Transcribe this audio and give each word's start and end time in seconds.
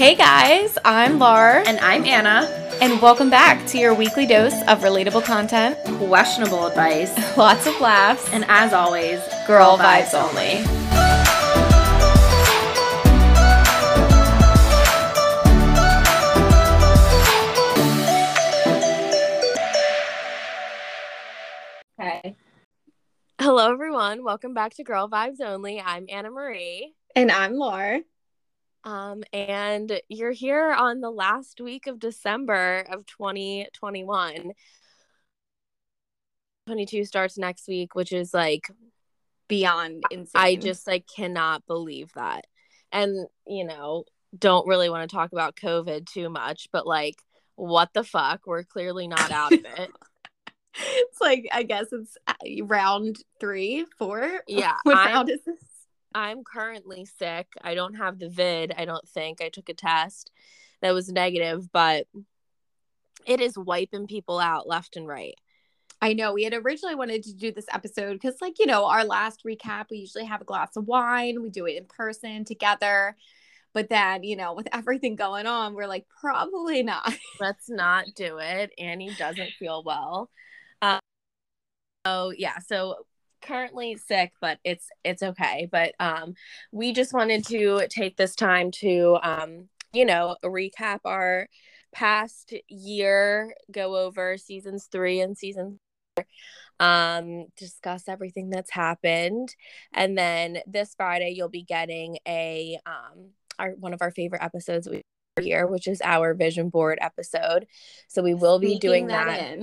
Hey 0.00 0.14
guys, 0.14 0.78
I'm 0.82 1.18
Lar. 1.18 1.62
And 1.66 1.78
I'm 1.80 2.06
Anna. 2.06 2.48
And 2.80 3.02
welcome 3.02 3.28
back 3.28 3.66
to 3.66 3.76
your 3.76 3.92
weekly 3.92 4.24
dose 4.24 4.54
of 4.66 4.80
relatable 4.80 5.26
content, 5.26 5.76
questionable 5.98 6.68
advice, 6.68 7.12
lots 7.36 7.66
of 7.66 7.78
laughs, 7.82 8.26
and 8.32 8.46
as 8.48 8.72
always, 8.72 9.20
girl, 9.46 9.76
girl 9.76 9.78
vibes, 9.78 10.14
vibes 10.14 10.24
only. 10.24 10.64
Okay. 22.00 22.36
Hello, 23.38 23.70
everyone. 23.70 24.24
Welcome 24.24 24.54
back 24.54 24.72
to 24.76 24.82
Girl 24.82 25.10
Vibes 25.10 25.42
Only. 25.42 25.78
I'm 25.78 26.06
Anna 26.08 26.30
Marie. 26.30 26.94
And 27.14 27.30
I'm 27.30 27.52
Laura. 27.52 28.00
Um, 28.84 29.22
and 29.32 30.00
you're 30.08 30.32
here 30.32 30.72
on 30.72 31.00
the 31.00 31.10
last 31.10 31.60
week 31.60 31.86
of 31.86 31.98
December 31.98 32.86
of 32.90 33.04
2021. 33.06 34.52
22 36.66 37.04
starts 37.04 37.36
next 37.36 37.68
week, 37.68 37.94
which 37.94 38.12
is 38.12 38.32
like 38.32 38.70
beyond 39.48 40.02
insane. 40.10 40.30
I 40.34 40.54
just 40.56 40.86
like 40.86 41.04
cannot 41.14 41.66
believe 41.66 42.12
that. 42.14 42.46
And, 42.92 43.26
you 43.46 43.64
know, 43.64 44.04
don't 44.36 44.66
really 44.66 44.88
want 44.88 45.08
to 45.08 45.14
talk 45.14 45.32
about 45.32 45.56
COVID 45.56 46.06
too 46.06 46.28
much, 46.30 46.68
but 46.72 46.86
like, 46.86 47.16
what 47.56 47.90
the 47.92 48.04
fuck? 48.04 48.46
We're 48.46 48.64
clearly 48.64 49.08
not 49.08 49.30
out 49.30 49.52
of 49.52 49.64
it. 49.64 49.90
it's 50.74 51.20
like, 51.20 51.48
I 51.52 51.64
guess 51.64 51.86
it's 51.92 52.16
uh, 52.26 52.34
round 52.64 53.18
three, 53.40 53.84
four. 53.98 54.42
Yeah. 54.46 54.76
What 54.84 54.96
I'm, 54.96 55.06
round 55.08 55.30
is 55.30 55.40
this? 55.44 55.69
I'm 56.14 56.44
currently 56.44 57.04
sick. 57.04 57.46
I 57.62 57.74
don't 57.74 57.94
have 57.94 58.18
the 58.18 58.28
vid. 58.28 58.72
I 58.76 58.84
don't 58.84 59.08
think 59.08 59.40
I 59.40 59.48
took 59.48 59.68
a 59.68 59.74
test 59.74 60.30
that 60.82 60.94
was 60.94 61.08
negative, 61.08 61.70
but 61.72 62.06
it 63.26 63.40
is 63.40 63.56
wiping 63.56 64.06
people 64.06 64.38
out 64.38 64.68
left 64.68 64.96
and 64.96 65.06
right. 65.06 65.34
I 66.02 66.14
know 66.14 66.32
we 66.32 66.44
had 66.44 66.54
originally 66.54 66.94
wanted 66.94 67.22
to 67.24 67.34
do 67.34 67.52
this 67.52 67.66
episode 67.72 68.14
because, 68.14 68.40
like, 68.40 68.58
you 68.58 68.66
know, 68.66 68.86
our 68.86 69.04
last 69.04 69.44
recap, 69.44 69.86
we 69.90 69.98
usually 69.98 70.24
have 70.24 70.40
a 70.40 70.46
glass 70.46 70.76
of 70.76 70.86
wine, 70.86 71.42
we 71.42 71.50
do 71.50 71.66
it 71.66 71.76
in 71.76 71.84
person 71.84 72.44
together. 72.44 73.16
But 73.72 73.88
then, 73.88 74.24
you 74.24 74.34
know, 74.34 74.54
with 74.54 74.66
everything 74.72 75.14
going 75.14 75.46
on, 75.46 75.74
we're 75.74 75.86
like, 75.86 76.06
probably 76.20 76.82
not. 76.82 77.14
Let's 77.40 77.68
not 77.68 78.06
do 78.16 78.38
it. 78.38 78.72
Annie 78.78 79.14
doesn't 79.16 79.50
feel 79.58 79.84
well. 79.84 80.30
Um, 80.82 81.00
oh, 82.04 82.32
yeah. 82.36 82.58
So 82.58 83.06
currently 83.42 83.96
sick 83.96 84.32
but 84.40 84.58
it's 84.64 84.88
it's 85.04 85.22
okay. 85.22 85.68
But 85.70 85.94
um 86.00 86.34
we 86.72 86.92
just 86.92 87.12
wanted 87.12 87.46
to 87.46 87.86
take 87.88 88.16
this 88.16 88.34
time 88.34 88.70
to 88.72 89.18
um 89.22 89.68
you 89.92 90.04
know 90.04 90.36
recap 90.44 91.00
our 91.04 91.48
past 91.92 92.54
year 92.68 93.54
go 93.70 93.96
over 93.96 94.36
seasons 94.36 94.88
3 94.92 95.20
and 95.20 95.36
season 95.36 95.80
four, 96.16 96.26
um 96.80 97.46
discuss 97.56 98.08
everything 98.08 98.50
that's 98.50 98.70
happened. 98.72 99.54
And 99.92 100.16
then 100.16 100.58
this 100.66 100.94
friday 100.96 101.30
you'll 101.36 101.48
be 101.48 101.64
getting 101.64 102.18
a 102.26 102.78
um 102.86 103.30
our 103.58 103.72
one 103.72 103.94
of 103.94 104.02
our 104.02 104.10
favorite 104.10 104.42
episodes 104.42 104.88
we 104.88 105.02
year, 105.40 105.66
which 105.66 105.86
is 105.86 106.00
our 106.02 106.34
vision 106.34 106.68
board 106.68 106.98
episode. 107.00 107.66
So 108.08 108.22
we 108.22 108.34
will 108.34 108.58
be 108.58 108.78
doing 108.78 109.08
that. 109.08 109.58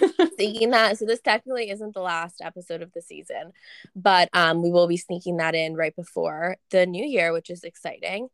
that 0.00 0.32
sneaking 0.36 0.70
that. 0.70 0.98
So 0.98 1.06
this 1.06 1.20
technically 1.20 1.70
isn't 1.70 1.94
the 1.94 2.00
last 2.00 2.40
episode 2.40 2.82
of 2.82 2.92
the 2.92 3.02
season, 3.02 3.52
but 3.94 4.28
um, 4.32 4.62
we 4.62 4.70
will 4.70 4.86
be 4.86 4.96
sneaking 4.96 5.38
that 5.38 5.54
in 5.54 5.74
right 5.74 5.94
before 5.94 6.56
the 6.70 6.86
new 6.86 7.04
year, 7.04 7.32
which 7.32 7.50
is 7.50 7.64
exciting. 7.64 8.28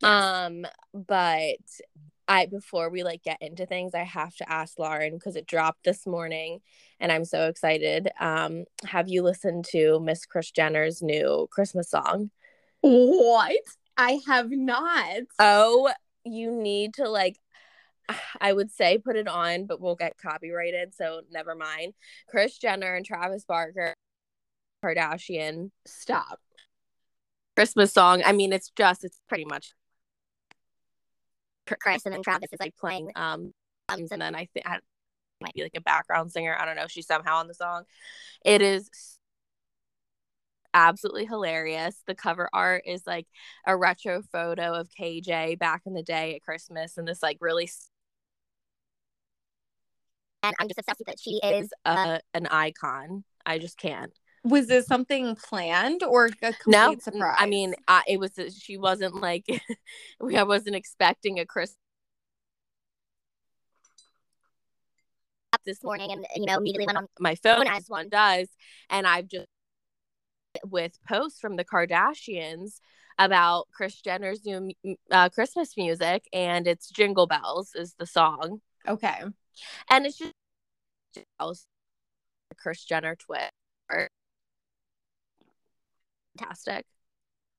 Yes. 0.00 0.24
Um, 0.24 0.66
but 0.92 1.56
I 2.28 2.46
before 2.46 2.90
we 2.90 3.02
like 3.02 3.22
get 3.22 3.40
into 3.40 3.66
things, 3.66 3.94
I 3.94 4.02
have 4.02 4.34
to 4.36 4.50
ask 4.50 4.78
Lauren 4.78 5.14
because 5.14 5.36
it 5.36 5.46
dropped 5.46 5.84
this 5.84 6.06
morning 6.06 6.60
and 6.98 7.12
I'm 7.12 7.24
so 7.24 7.48
excited. 7.48 8.08
Um, 8.20 8.64
have 8.84 9.08
you 9.08 9.22
listened 9.22 9.66
to 9.72 10.00
Miss 10.00 10.26
Kris 10.26 10.50
Jenner's 10.50 11.02
new 11.02 11.48
Christmas 11.50 11.90
song? 11.90 12.30
What? 12.80 13.52
I 13.96 14.20
have 14.26 14.50
not. 14.50 15.22
Oh 15.38 15.90
you 16.26 16.50
need 16.50 16.94
to 16.94 17.08
like 17.08 17.38
I 18.40 18.52
would 18.52 18.70
say 18.70 18.98
put 18.98 19.16
it 19.16 19.28
on, 19.28 19.66
but 19.66 19.80
we'll 19.80 19.96
get 19.96 20.18
copyrighted, 20.18 20.94
so 20.94 21.22
never 21.30 21.54
mind. 21.54 21.94
Kris 22.28 22.58
Jenner 22.58 22.94
and 22.94 23.04
Travis 23.04 23.44
Barker, 23.44 23.94
Kardashian, 24.84 25.70
stop. 25.86 26.40
Christmas 27.56 27.92
song. 27.92 28.22
I 28.24 28.32
mean, 28.32 28.52
it's 28.52 28.70
just 28.76 29.04
it's 29.04 29.20
pretty 29.28 29.46
much 29.46 29.72
Kris 31.66 32.04
and 32.04 32.14
then 32.14 32.22
Travis 32.22 32.52
is 32.52 32.60
like 32.60 32.76
playing 32.76 33.10
um 33.16 33.52
and 33.88 34.08
then 34.08 34.34
I 34.34 34.48
think 34.52 34.66
might 35.40 35.54
be 35.54 35.62
like 35.62 35.72
a 35.76 35.80
background 35.80 36.32
singer. 36.32 36.56
I 36.58 36.64
don't 36.64 36.76
know. 36.76 36.86
She's 36.88 37.06
somehow 37.06 37.36
on 37.36 37.48
the 37.48 37.54
song. 37.54 37.84
It 38.44 38.62
is 38.62 39.15
absolutely 40.76 41.24
hilarious. 41.24 42.02
The 42.06 42.14
cover 42.14 42.48
art 42.52 42.82
is 42.86 43.02
like 43.06 43.26
a 43.66 43.76
retro 43.76 44.22
photo 44.22 44.74
of 44.74 44.88
KJ 44.90 45.58
back 45.58 45.82
in 45.86 45.94
the 45.94 46.02
day 46.02 46.36
at 46.36 46.42
Christmas 46.42 46.98
and 46.98 47.08
this 47.08 47.22
like 47.22 47.38
really 47.40 47.68
and 50.42 50.54
I'm 50.60 50.68
just 50.68 50.78
obsessed 50.78 51.00
with 51.00 51.08
it. 51.08 51.20
She 51.20 51.40
is 51.42 51.70
a, 51.84 51.90
uh, 51.90 52.18
an 52.34 52.46
icon. 52.46 53.24
I 53.44 53.58
just 53.58 53.78
can't. 53.78 54.12
Was 54.44 54.68
this 54.68 54.86
something 54.86 55.34
planned 55.34 56.04
or 56.04 56.26
a 56.26 56.30
complete 56.30 56.62
no, 56.68 56.94
surprise? 57.00 57.36
I 57.36 57.46
mean, 57.46 57.74
I, 57.88 58.02
it 58.06 58.20
was. 58.20 58.32
She 58.60 58.76
wasn't 58.76 59.16
like. 59.16 59.44
I 60.36 60.44
wasn't 60.44 60.76
expecting 60.76 61.40
a 61.40 61.46
Chris. 61.46 61.74
This 65.64 65.82
morning, 65.82 66.12
and 66.12 66.24
you 66.36 66.46
know, 66.46 66.58
immediately 66.58 66.86
went 66.86 66.98
on 66.98 67.06
my 67.18 67.34
phone 67.34 67.66
as 67.66 67.88
one 67.88 68.08
does, 68.08 68.46
and 68.88 69.04
I've 69.04 69.26
just 69.26 69.48
with 70.64 70.98
posts 71.08 71.40
from 71.40 71.56
the 71.56 71.64
Kardashians 71.64 72.80
about 73.18 73.68
Kris 73.72 74.00
Jenner's 74.00 74.44
new 74.44 74.72
uh, 75.10 75.28
Christmas 75.30 75.76
music, 75.76 76.28
and 76.32 76.66
it's 76.66 76.90
Jingle 76.90 77.26
Bells 77.26 77.74
is 77.74 77.94
the 77.98 78.06
song. 78.06 78.60
Okay, 78.86 79.22
and 79.90 80.06
it's 80.06 80.18
just 80.18 81.66
Kris 82.58 82.84
Jenner 82.84 83.16
Twitter. 83.16 84.08
Fantastic. 86.38 86.84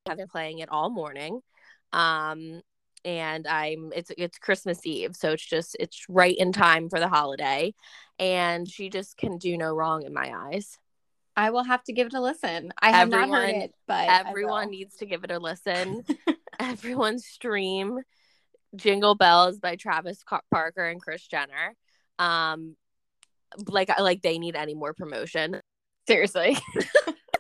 I've 0.08 0.18
been 0.18 0.28
playing 0.28 0.60
it 0.60 0.70
all 0.70 0.90
morning. 0.90 1.42
Um, 1.94 2.62
and 3.06 3.48
I'm 3.48 3.92
it's 3.96 4.12
it's 4.18 4.38
Christmas 4.38 4.86
Eve, 4.86 5.16
so 5.16 5.32
it's 5.32 5.46
just 5.46 5.78
it's 5.80 6.06
right 6.10 6.36
in 6.38 6.52
time 6.52 6.90
for 6.90 7.00
the 7.00 7.08
holiday, 7.08 7.74
and 8.20 8.70
she 8.70 8.90
just 8.90 9.18
can 9.18 9.38
do 9.38 9.58
no 9.58 9.74
wrong 9.74 10.04
in 10.04 10.14
my 10.14 10.32
eyes. 10.36 10.78
I 11.38 11.52
will 11.52 11.64
have 11.64 11.84
to 11.84 11.94
give 11.94 12.08
it 12.08 12.14
a 12.16 12.20
listen. 12.20 12.74
I 12.82 12.92
have 12.92 13.14
everyone, 13.14 13.30
not 13.30 13.40
heard 13.40 13.50
it, 13.50 13.76
but 13.88 14.10
everyone 14.10 14.72
needs 14.72 14.96
to 14.98 15.06
give 15.06 15.24
it 15.24 15.30
a 15.30 15.38
listen. 15.38 16.04
everyone 16.60 17.20
stream 17.20 18.00
Jingle 18.76 19.14
Bells 19.14 19.60
by 19.60 19.76
Travis 19.76 20.24
Barker 20.50 20.86
and 20.88 21.00
Kris 21.00 21.28
Jenner. 21.28 21.76
Um, 22.18 22.76
like 23.68 23.90
like 24.00 24.24
they 24.24 24.40
need 24.40 24.56
any 24.56 24.74
more 24.74 24.96
promotion. 24.96 25.62
Seriously. 26.08 26.58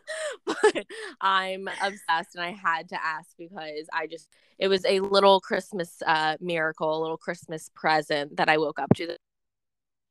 but 0.46 0.85
I'm 1.19 1.68
obsessed 1.68 2.35
and 2.35 2.44
I 2.44 2.52
had 2.52 2.90
to 2.90 3.03
ask 3.03 3.31
because 3.38 3.88
I 3.91 4.06
just 4.06 4.29
it 4.59 4.68
was 4.68 4.85
a 4.85 5.00
little 5.00 5.40
Christmas 5.40 6.03
uh 6.06 6.38
miracle, 6.40 6.96
a 6.96 7.02
little 7.02 7.18
Christmas 7.18 7.72
present 7.75 8.38
that 8.38 8.47
I 8.47 8.59
woke 8.59 8.79
up 8.79 8.90
to 8.97 9.18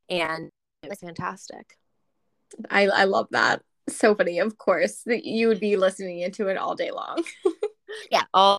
and 0.08 0.50
it 0.82 0.88
was 0.88 0.98
fantastic. 0.98 1.76
I 2.68 2.88
I 2.88 3.04
love 3.04 3.28
that 3.30 3.62
so 3.88 4.14
funny. 4.14 4.38
Of 4.38 4.58
course, 4.58 5.02
that 5.06 5.24
you 5.24 5.48
would 5.48 5.60
be 5.60 5.76
listening 5.76 6.20
into 6.20 6.48
it 6.48 6.56
all 6.56 6.74
day 6.74 6.90
long. 6.90 7.24
yeah, 8.10 8.24
all 8.34 8.58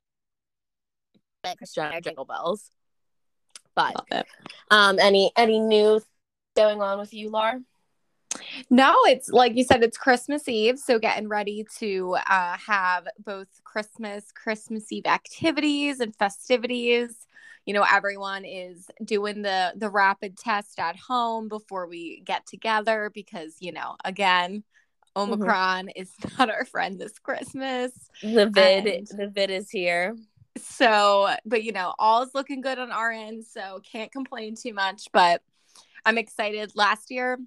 Kris 1.57 1.73
Jenner 1.73 2.01
jingle 2.01 2.25
bells. 2.25 2.69
But 3.75 4.25
um, 4.71 4.97
any 4.99 5.31
any 5.37 5.59
news 5.59 6.03
going 6.55 6.81
on 6.81 6.97
with 6.99 7.13
you, 7.13 7.29
Laura? 7.29 7.61
No, 8.69 8.95
it's 9.05 9.29
like 9.29 9.55
you 9.55 9.63
said, 9.63 9.83
it's 9.83 9.97
Christmas 9.97 10.47
Eve. 10.47 10.79
So 10.79 10.99
getting 10.99 11.27
ready 11.27 11.65
to 11.77 12.17
uh, 12.27 12.57
have 12.57 13.07
both 13.23 13.47
Christmas, 13.63 14.25
Christmas 14.33 14.91
Eve 14.91 15.05
activities 15.05 15.99
and 15.99 16.15
festivities. 16.15 17.27
You 17.65 17.73
know, 17.73 17.85
everyone 17.89 18.45
is 18.45 18.89
doing 19.03 19.41
the 19.41 19.73
the 19.75 19.89
rapid 19.89 20.37
test 20.37 20.79
at 20.79 20.95
home 20.97 21.47
before 21.47 21.87
we 21.87 22.21
get 22.21 22.45
together 22.47 23.11
because, 23.13 23.57
you 23.59 23.71
know, 23.71 23.95
again. 24.03 24.63
Omicron 25.17 25.87
mm-hmm. 25.87 26.01
is 26.01 26.11
not 26.39 26.49
our 26.49 26.65
friend 26.65 26.99
this 26.99 27.17
Christmas. 27.19 27.91
The 28.21 28.49
vid, 28.53 28.85
and 28.85 29.07
the 29.07 29.27
vid 29.27 29.49
is 29.49 29.69
here. 29.69 30.15
So, 30.57 31.35
but 31.45 31.63
you 31.63 31.71
know, 31.71 31.93
all 31.99 32.23
is 32.23 32.33
looking 32.33 32.61
good 32.61 32.79
on 32.79 32.91
our 32.91 33.11
end, 33.11 33.45
so 33.45 33.81
can't 33.89 34.11
complain 34.11 34.55
too 34.55 34.73
much. 34.73 35.07
But 35.11 35.41
I'm 36.05 36.17
excited. 36.17 36.71
Last 36.75 37.11
year, 37.11 37.37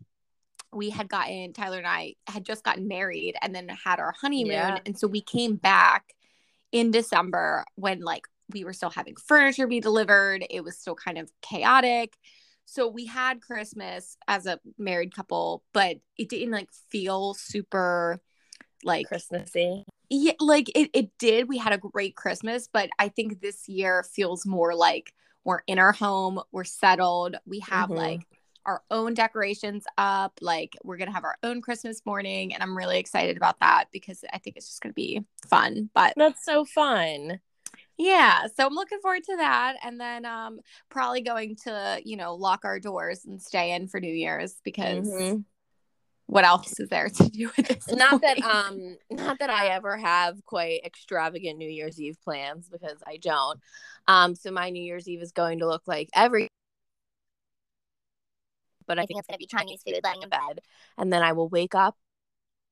we 0.72 0.90
had 0.90 1.08
gotten 1.08 1.52
Tyler 1.52 1.78
and 1.78 1.86
I 1.86 2.14
had 2.26 2.44
just 2.44 2.62
gotten 2.62 2.86
married 2.86 3.34
and 3.42 3.54
then 3.54 3.68
had 3.68 3.98
our 3.98 4.14
honeymoon, 4.20 4.52
yeah. 4.52 4.78
and 4.86 4.98
so 4.98 5.06
we 5.06 5.20
came 5.20 5.56
back 5.56 6.14
in 6.72 6.90
December 6.90 7.64
when 7.74 8.00
like 8.00 8.26
we 8.52 8.64
were 8.64 8.72
still 8.72 8.90
having 8.90 9.16
furniture 9.16 9.66
be 9.66 9.80
delivered. 9.80 10.44
It 10.50 10.62
was 10.62 10.76
still 10.76 10.94
kind 10.94 11.18
of 11.18 11.30
chaotic. 11.42 12.14
So 12.70 12.86
we 12.86 13.04
had 13.04 13.40
Christmas 13.40 14.16
as 14.28 14.46
a 14.46 14.60
married 14.78 15.12
couple, 15.12 15.64
but 15.72 15.96
it 16.16 16.28
didn't 16.28 16.52
like 16.52 16.68
feel 16.88 17.34
super 17.34 18.22
like 18.84 19.08
Christmassy. 19.08 19.84
Yeah, 20.08 20.34
like 20.38 20.68
it, 20.76 20.88
it 20.94 21.10
did. 21.18 21.48
We 21.48 21.58
had 21.58 21.72
a 21.72 21.78
great 21.78 22.14
Christmas, 22.14 22.68
but 22.72 22.88
I 22.96 23.08
think 23.08 23.40
this 23.40 23.68
year 23.68 24.04
feels 24.04 24.46
more 24.46 24.76
like 24.76 25.12
we're 25.42 25.62
in 25.66 25.80
our 25.80 25.90
home, 25.90 26.40
we're 26.52 26.62
settled, 26.62 27.34
we 27.44 27.58
have 27.58 27.88
mm-hmm. 27.88 27.98
like 27.98 28.20
our 28.64 28.82
own 28.88 29.14
decorations 29.14 29.84
up. 29.98 30.38
Like 30.40 30.76
we're 30.84 30.96
gonna 30.96 31.10
have 31.10 31.24
our 31.24 31.38
own 31.42 31.62
Christmas 31.62 32.06
morning, 32.06 32.54
and 32.54 32.62
I'm 32.62 32.76
really 32.76 33.00
excited 33.00 33.36
about 33.36 33.58
that 33.58 33.86
because 33.92 34.22
I 34.32 34.38
think 34.38 34.56
it's 34.56 34.68
just 34.68 34.80
gonna 34.80 34.92
be 34.92 35.24
fun. 35.48 35.90
But 35.92 36.14
that's 36.16 36.44
so 36.44 36.64
fun. 36.64 37.40
Yeah, 38.00 38.46
so 38.56 38.66
I'm 38.66 38.72
looking 38.72 38.98
forward 39.00 39.24
to 39.24 39.36
that, 39.36 39.76
and 39.84 40.00
then 40.00 40.24
um 40.24 40.60
probably 40.88 41.20
going 41.20 41.56
to 41.64 42.00
you 42.02 42.16
know 42.16 42.34
lock 42.34 42.64
our 42.64 42.80
doors 42.80 43.26
and 43.26 43.40
stay 43.40 43.72
in 43.72 43.88
for 43.88 44.00
New 44.00 44.12
Year's 44.12 44.56
because. 44.64 45.06
Mm-hmm. 45.06 45.40
What 46.26 46.44
else 46.44 46.78
is 46.78 46.88
there 46.88 47.08
to 47.08 47.28
do 47.28 47.50
with 47.56 47.66
this? 47.66 47.88
Not 47.92 48.20
that 48.20 48.40
um 48.42 48.96
not 49.10 49.40
that 49.40 49.50
I 49.50 49.70
ever 49.70 49.96
have 49.96 50.36
quite 50.46 50.84
extravagant 50.84 51.58
New 51.58 51.68
Year's 51.68 52.00
Eve 52.00 52.16
plans 52.22 52.68
because 52.70 52.98
I 53.04 53.16
don't. 53.16 53.58
Um 54.06 54.36
so 54.36 54.52
my 54.52 54.70
New 54.70 54.80
Year's 54.80 55.08
Eve 55.08 55.22
is 55.22 55.32
going 55.32 55.58
to 55.58 55.66
look 55.66 55.82
like 55.88 56.08
every 56.14 56.46
but 58.86 59.00
I 59.00 59.06
think 59.06 59.18
it's 59.18 59.26
going 59.26 59.34
to 59.34 59.38
be 59.38 59.46
Chinese 59.46 59.82
food 59.84 59.98
laying 60.04 60.22
in 60.22 60.28
bed. 60.28 60.60
And 60.96 61.12
then 61.12 61.22
I 61.22 61.32
will 61.32 61.48
wake 61.48 61.74
up 61.74 61.96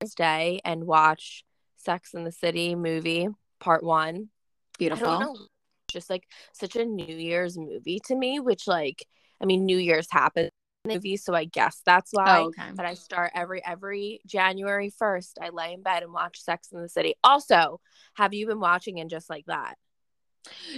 Thursday 0.00 0.60
and 0.64 0.84
watch 0.84 1.44
Sex 1.76 2.14
in 2.14 2.22
the 2.22 2.32
City 2.32 2.76
movie, 2.76 3.28
part 3.58 3.82
one. 3.82 4.28
Beautiful. 4.78 5.48
Just 5.88 6.10
like 6.10 6.24
such 6.52 6.76
a 6.76 6.84
New 6.84 7.16
Year's 7.16 7.56
movie 7.56 8.00
to 8.06 8.14
me, 8.14 8.40
which, 8.40 8.66
like, 8.66 9.06
I 9.40 9.46
mean, 9.46 9.64
New 9.64 9.78
Year's 9.78 10.08
happens 10.10 10.50
movie 10.86 11.18
so 11.18 11.34
i 11.34 11.44
guess 11.44 11.82
that's 11.84 12.10
why 12.12 12.38
oh, 12.38 12.46
okay. 12.46 12.70
but 12.74 12.86
i 12.86 12.94
start 12.94 13.32
every 13.34 13.62
every 13.66 14.20
january 14.26 14.90
1st 14.90 15.32
i 15.42 15.50
lay 15.50 15.74
in 15.74 15.82
bed 15.82 16.02
and 16.02 16.12
watch 16.12 16.40
sex 16.40 16.68
in 16.72 16.80
the 16.80 16.88
city 16.88 17.14
also 17.22 17.78
have 18.14 18.32
you 18.32 18.46
been 18.46 18.60
watching 18.60 18.98
and 18.98 19.10
just 19.10 19.28
like 19.28 19.44
that 19.46 19.74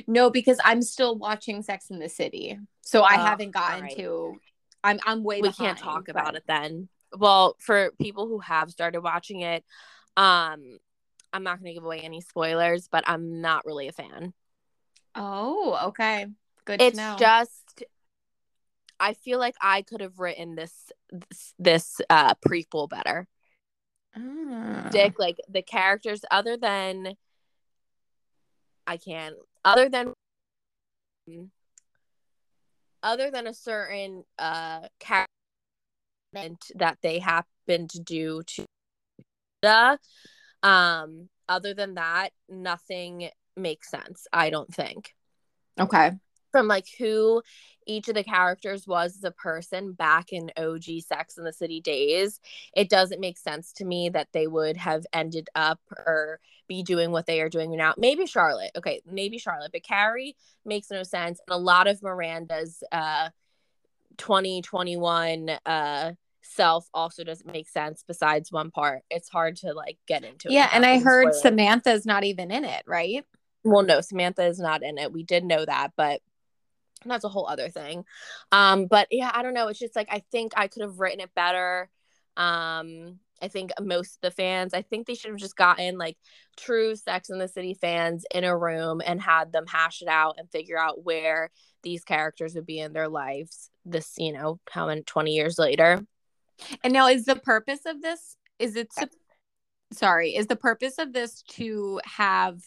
no 0.08 0.28
because 0.28 0.58
i'm 0.64 0.82
still 0.82 1.16
watching 1.16 1.62
sex 1.62 1.90
in 1.90 2.00
the 2.00 2.08
city 2.08 2.58
so 2.80 3.02
i 3.02 3.14
oh, 3.14 3.24
haven't 3.24 3.52
gotten 3.52 3.82
right. 3.82 3.96
to 3.96 4.40
I'm 4.82 4.98
I'm 5.04 5.24
way. 5.24 5.36
We 5.36 5.48
behind, 5.48 5.56
can't 5.56 5.78
talk 5.78 6.06
but... 6.06 6.10
about 6.10 6.34
it 6.36 6.44
then. 6.46 6.88
Well, 7.16 7.56
for 7.60 7.90
people 8.00 8.28
who 8.28 8.38
have 8.40 8.70
started 8.70 9.00
watching 9.00 9.40
it, 9.40 9.64
um, 10.16 10.78
I'm 11.32 11.42
not 11.44 11.58
going 11.58 11.70
to 11.70 11.74
give 11.74 11.84
away 11.84 12.00
any 12.00 12.20
spoilers, 12.20 12.88
but 12.90 13.04
I'm 13.06 13.40
not 13.40 13.64
really 13.64 13.88
a 13.88 13.92
fan. 13.92 14.32
Oh, 15.14 15.78
okay. 15.88 16.26
Good. 16.64 16.80
It's 16.80 16.98
just 17.18 17.84
I 19.00 19.14
feel 19.14 19.38
like 19.38 19.56
I 19.60 19.82
could 19.82 20.02
have 20.02 20.18
written 20.20 20.54
this 20.54 20.92
this, 21.10 21.54
this 21.58 22.00
uh 22.10 22.34
prequel 22.34 22.88
better. 22.88 23.26
Dick, 24.90 25.18
like 25.18 25.36
the 25.48 25.62
characters, 25.62 26.20
other 26.30 26.56
than 26.56 27.14
I 28.86 28.96
can't, 28.98 29.36
other 29.64 29.88
than 29.88 30.12
other 33.02 33.30
than 33.30 33.46
a 33.46 33.54
certain 33.54 34.24
uh 34.38 34.88
character 34.98 35.26
that 36.74 36.98
they 37.02 37.18
happen 37.18 37.88
to 37.88 38.00
do 38.00 38.42
to 38.46 38.64
the 39.62 39.98
um 40.62 41.28
other 41.48 41.74
than 41.74 41.94
that 41.94 42.30
nothing 42.48 43.28
makes 43.56 43.90
sense 43.90 44.26
i 44.32 44.50
don't 44.50 44.72
think 44.72 45.14
okay 45.78 46.12
from 46.52 46.68
like 46.68 46.86
who 46.98 47.42
each 47.86 48.08
of 48.08 48.14
the 48.14 48.24
characters 48.24 48.86
was 48.86 49.16
as 49.16 49.24
a 49.24 49.30
person 49.30 49.92
back 49.92 50.32
in 50.32 50.50
OG 50.56 50.84
Sex 51.06 51.38
in 51.38 51.44
the 51.44 51.52
City 51.52 51.80
days, 51.80 52.40
it 52.74 52.88
doesn't 52.88 53.20
make 53.20 53.38
sense 53.38 53.72
to 53.74 53.84
me 53.84 54.08
that 54.10 54.28
they 54.32 54.46
would 54.46 54.76
have 54.76 55.06
ended 55.12 55.48
up 55.54 55.80
or 55.90 56.40
be 56.68 56.82
doing 56.82 57.10
what 57.10 57.26
they 57.26 57.40
are 57.40 57.48
doing 57.48 57.76
now. 57.76 57.94
Maybe 57.98 58.26
Charlotte. 58.26 58.70
Okay, 58.76 59.00
maybe 59.10 59.38
Charlotte, 59.38 59.72
but 59.72 59.82
Carrie 59.82 60.36
makes 60.64 60.90
no 60.90 61.02
sense. 61.02 61.40
And 61.46 61.54
a 61.54 61.58
lot 61.58 61.88
of 61.88 62.02
Miranda's 62.02 62.82
uh 62.92 63.30
2021 64.18 65.50
uh 65.66 66.12
self 66.42 66.88
also 66.94 67.24
doesn't 67.24 67.50
make 67.50 67.68
sense 67.68 68.04
besides 68.06 68.50
one 68.50 68.70
part. 68.70 69.02
It's 69.10 69.28
hard 69.28 69.56
to 69.56 69.72
like 69.72 69.98
get 70.06 70.24
into 70.24 70.48
Yeah, 70.50 70.70
and 70.72 70.84
I 70.84 70.98
heard 70.98 71.34
Samantha's 71.34 72.06
not 72.06 72.24
even 72.24 72.50
in 72.50 72.64
it, 72.64 72.82
right? 72.86 73.24
Well, 73.64 73.82
no, 73.82 74.00
Samantha 74.00 74.46
is 74.46 74.58
not 74.58 74.82
in 74.82 74.98
it. 74.98 75.12
We 75.12 75.22
did 75.22 75.44
know 75.44 75.64
that, 75.64 75.92
but 75.96 76.20
that's 77.04 77.24
a 77.24 77.28
whole 77.28 77.46
other 77.46 77.68
thing. 77.68 78.04
Um, 78.52 78.86
but 78.86 79.08
yeah, 79.10 79.30
I 79.32 79.42
don't 79.42 79.54
know. 79.54 79.68
It's 79.68 79.78
just 79.78 79.96
like 79.96 80.08
I 80.10 80.22
think 80.32 80.52
I 80.56 80.68
could 80.68 80.82
have 80.82 80.98
written 80.98 81.20
it 81.20 81.34
better. 81.34 81.90
Um, 82.36 83.18
I 83.42 83.48
think 83.48 83.70
most 83.80 84.16
of 84.16 84.20
the 84.22 84.30
fans, 84.30 84.74
I 84.74 84.82
think 84.82 85.06
they 85.06 85.14
should 85.14 85.30
have 85.30 85.40
just 85.40 85.56
gotten 85.56 85.98
like 85.98 86.16
true 86.56 86.94
Sex 86.94 87.30
in 87.30 87.38
the 87.38 87.48
City 87.48 87.74
fans 87.74 88.24
in 88.34 88.44
a 88.44 88.56
room 88.56 89.00
and 89.04 89.20
had 89.20 89.52
them 89.52 89.66
hash 89.66 90.02
it 90.02 90.08
out 90.08 90.36
and 90.38 90.50
figure 90.50 90.78
out 90.78 91.04
where 91.04 91.50
these 91.82 92.04
characters 92.04 92.54
would 92.54 92.66
be 92.66 92.78
in 92.78 92.92
their 92.92 93.08
lives 93.08 93.70
this, 93.84 94.14
you 94.18 94.32
know, 94.32 94.60
how 94.70 94.86
many 94.86 95.02
20 95.02 95.32
years 95.32 95.58
later. 95.58 96.00
And 96.82 96.92
now 96.92 97.08
is 97.08 97.24
the 97.24 97.36
purpose 97.36 97.80
of 97.86 98.02
this 98.02 98.36
is 98.58 98.76
it 98.76 98.90
to, 98.98 99.08
sorry, 99.92 100.36
is 100.36 100.46
the 100.46 100.56
purpose 100.56 100.98
of 100.98 101.12
this 101.12 101.42
to 101.42 102.00
have 102.04 102.60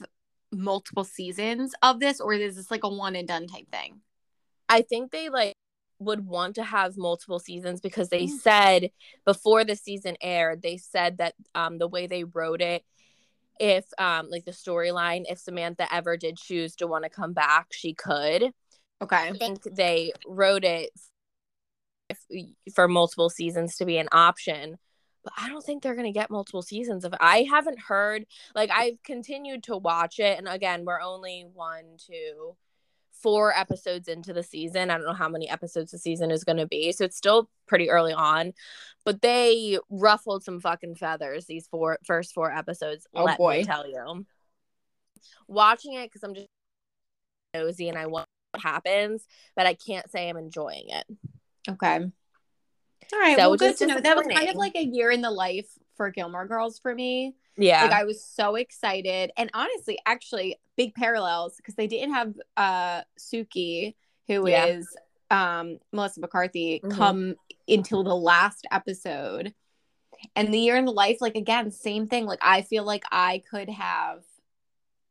multiple 0.52 1.04
seasons 1.04 1.74
of 1.82 2.00
this 2.00 2.20
or 2.20 2.34
is 2.34 2.56
this 2.56 2.72
like 2.72 2.84
a 2.84 2.90
one 2.90 3.16
and 3.16 3.28
done 3.28 3.48
type 3.48 3.70
thing? 3.72 4.02
I 4.68 4.82
think 4.82 5.12
they 5.12 5.30
like 5.30 5.56
would 6.00 6.26
want 6.26 6.56
to 6.56 6.64
have 6.64 6.98
multiple 6.98 7.40
seasons 7.40 7.80
because 7.80 8.10
they 8.10 8.26
mm. 8.26 8.30
said 8.30 8.90
before 9.26 9.64
the 9.64 9.76
season 9.76 10.18
aired, 10.22 10.62
they 10.62 10.78
said 10.78 11.20
that 11.20 11.36
um, 11.56 11.78
the 11.78 11.88
way 11.88 12.08
they 12.08 12.24
wrote 12.24 12.62
it, 12.62 12.84
if 13.60 13.86
um, 13.98 14.30
like 14.30 14.46
the 14.46 14.52
storyline, 14.52 15.24
if 15.30 15.38
Samantha 15.38 15.88
ever 15.94 16.18
did 16.18 16.38
choose 16.38 16.76
to 16.78 16.88
want 16.88 17.04
to 17.04 17.10
come 17.10 17.34
back, 17.34 17.68
she 17.72 17.94
could. 17.94 18.52
Okay. 19.02 19.30
I 19.30 19.34
think 19.34 19.64
they 19.64 20.12
wrote 20.26 20.64
it 20.64 20.90
if, 22.10 22.20
for 22.74 22.88
multiple 22.88 23.30
seasons 23.30 23.78
to 23.78 23.86
be 23.86 23.98
an 23.98 24.10
option. 24.12 24.78
But 25.24 25.34
I 25.38 25.48
don't 25.48 25.64
think 25.64 25.82
they're 25.82 25.96
going 25.96 26.12
to 26.12 26.20
get 26.20 26.30
multiple 26.30 26.62
seasons 26.62 27.06
of 27.06 27.14
it. 27.14 27.20
I 27.22 27.48
haven't 27.50 27.80
heard, 27.80 28.26
like, 28.56 28.70
I've 28.72 29.02
continued 29.04 29.64
to 29.64 29.78
watch 29.78 30.20
it. 30.20 30.38
And 30.38 30.50
again, 30.50 30.84
we're 30.84 31.00
only 31.00 31.46
one, 31.54 31.98
two, 31.98 32.58
four 33.22 33.58
episodes 33.58 34.10
into 34.10 34.34
the 34.34 34.44
season. 34.44 34.90
I 34.90 34.98
don't 34.98 35.08
know 35.08 35.14
how 35.14 35.30
many 35.30 35.50
episodes 35.50 35.92
the 35.92 35.98
season 35.98 36.30
is 36.30 36.44
going 36.44 36.58
to 36.58 36.68
be. 36.68 36.92
So 36.92 37.06
it's 37.06 37.16
still 37.16 37.50
pretty 37.68 37.90
early 37.90 38.12
on. 38.12 38.52
But 39.06 39.22
they 39.22 39.80
ruffled 39.90 40.44
some 40.44 40.60
fucking 40.60 40.96
feathers 40.96 41.46
these 41.46 41.68
four 41.68 42.00
first 42.06 42.34
four 42.34 42.52
episodes. 42.52 43.08
Oh 43.14 43.24
let 43.24 43.38
boy. 43.38 43.60
me 43.60 43.64
tell 43.64 43.88
you. 43.90 44.26
Watching 45.48 45.94
it 45.94 46.08
because 46.08 46.24
I'm 46.24 46.34
just 46.34 46.48
nosy 47.54 47.88
and 47.88 47.98
I 47.98 48.08
want 48.08 48.28
what 48.52 48.62
happens, 48.62 49.26
but 49.56 49.68
I 49.68 49.74
can't 49.74 50.10
say 50.12 50.28
I'm 50.28 50.38
enjoying 50.38 50.90
it. 50.90 51.06
Okay. 51.70 52.00
All 53.14 53.20
right. 53.20 53.38
So 53.38 53.50
well, 53.50 53.58
good 53.58 53.78
to 53.78 53.86
know. 53.86 54.00
That 54.00 54.18
was 54.18 54.28
kind 54.28 54.50
of 54.50 54.56
like 54.56 54.76
a 54.76 54.84
year 54.84 55.12
in 55.12 55.22
the 55.22 55.32
life 55.32 55.68
for 55.96 56.10
Gilmore 56.10 56.48
Girls 56.48 56.80
for 56.80 56.94
me. 56.94 57.36
Yeah. 57.58 57.84
Like 57.84 57.92
I 57.92 58.04
was 58.04 58.24
so 58.24 58.56
excited. 58.56 59.32
And 59.38 59.50
honestly, 59.54 60.00
actually, 60.06 60.58
big 60.76 60.96
parallels 60.96 61.56
because 61.58 61.76
they 61.76 61.88
didn't 61.88 62.14
have 62.14 62.34
uh 62.58 63.02
Sookie, 63.20 63.96
who 64.28 64.50
yeah. 64.50 64.66
is 64.66 64.88
um 65.30 65.78
Melissa 65.92 66.22
McCarthy, 66.22 66.82
mm-hmm. 66.84 66.98
come 66.98 67.36
until 67.68 68.04
the 68.04 68.16
last 68.16 68.66
episode. 68.72 69.54
And 70.36 70.54
the 70.54 70.60
year 70.60 70.78
in 70.78 70.86
the 70.86 70.92
life, 70.92 71.18
like 71.20 71.36
again, 71.36 71.70
same 71.70 72.08
thing. 72.08 72.26
Like 72.26 72.40
I 72.42 72.62
feel 72.62 72.86
like 72.86 73.04
I 73.12 73.44
could 73.50 73.70
have 73.70 74.22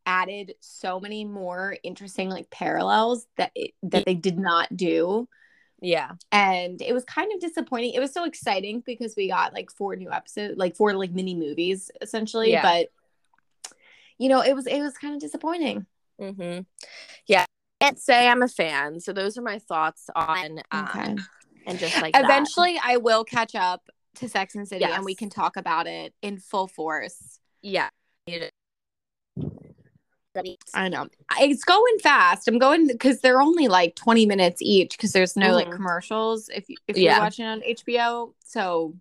added 0.04 0.54
so 0.60 0.98
many 0.98 1.24
more 1.24 1.76
interesting 1.84 2.28
like 2.28 2.50
parallels 2.50 3.26
that 3.36 3.52
it, 3.54 3.72
that 3.84 4.04
they 4.04 4.14
did 4.14 4.36
not 4.36 4.74
do 4.76 5.28
yeah. 5.82 6.12
And 6.30 6.80
it 6.80 6.92
was 6.92 7.04
kind 7.04 7.32
of 7.34 7.40
disappointing. 7.40 7.92
It 7.92 8.00
was 8.00 8.12
so 8.12 8.24
exciting 8.24 8.82
because 8.86 9.14
we 9.16 9.28
got 9.28 9.52
like 9.52 9.70
four 9.70 9.96
new 9.96 10.10
episodes, 10.10 10.56
like 10.56 10.76
four 10.76 10.94
like 10.94 11.10
mini 11.10 11.34
movies 11.34 11.90
essentially, 12.00 12.52
yeah. 12.52 12.62
but 12.62 12.88
you 14.16 14.28
know, 14.28 14.40
it 14.42 14.54
was 14.54 14.66
it 14.68 14.80
was 14.80 14.96
kind 14.96 15.14
of 15.14 15.20
disappointing. 15.20 15.86
Mhm. 16.20 16.66
Yeah. 17.26 17.44
I 17.80 17.84
can't 17.84 17.98
say 17.98 18.28
I'm 18.28 18.42
a 18.42 18.48
fan. 18.48 19.00
So 19.00 19.12
those 19.12 19.36
are 19.36 19.42
my 19.42 19.58
thoughts 19.58 20.08
on 20.14 20.60
um 20.70 20.88
okay. 20.88 21.16
and 21.66 21.78
just 21.80 22.00
like 22.00 22.16
Eventually 22.16 22.74
that. 22.74 22.84
I 22.84 22.96
will 22.98 23.24
catch 23.24 23.56
up 23.56 23.88
to 24.16 24.28
Sex 24.28 24.54
and 24.54 24.68
City 24.68 24.82
yes. 24.82 24.92
and 24.94 25.04
we 25.04 25.16
can 25.16 25.30
talk 25.30 25.56
about 25.56 25.88
it 25.88 26.14
in 26.22 26.38
full 26.38 26.68
force. 26.68 27.40
Yeah. 27.60 27.88
I 30.74 30.88
know. 30.88 31.08
It's 31.40 31.64
going 31.64 31.98
fast. 32.02 32.48
I'm 32.48 32.58
going 32.58 32.86
because 32.86 33.20
they're 33.20 33.42
only 33.42 33.68
like 33.68 33.96
20 33.96 34.26
minutes 34.26 34.62
each 34.62 34.96
because 34.96 35.12
there's 35.12 35.36
no 35.36 35.46
mm-hmm. 35.46 35.54
like 35.54 35.70
commercials 35.70 36.48
if 36.48 36.68
you, 36.68 36.76
if 36.88 36.96
you're 36.96 37.18
watching 37.18 37.44
on 37.44 37.60
HBO. 37.60 38.32
So 38.44 38.94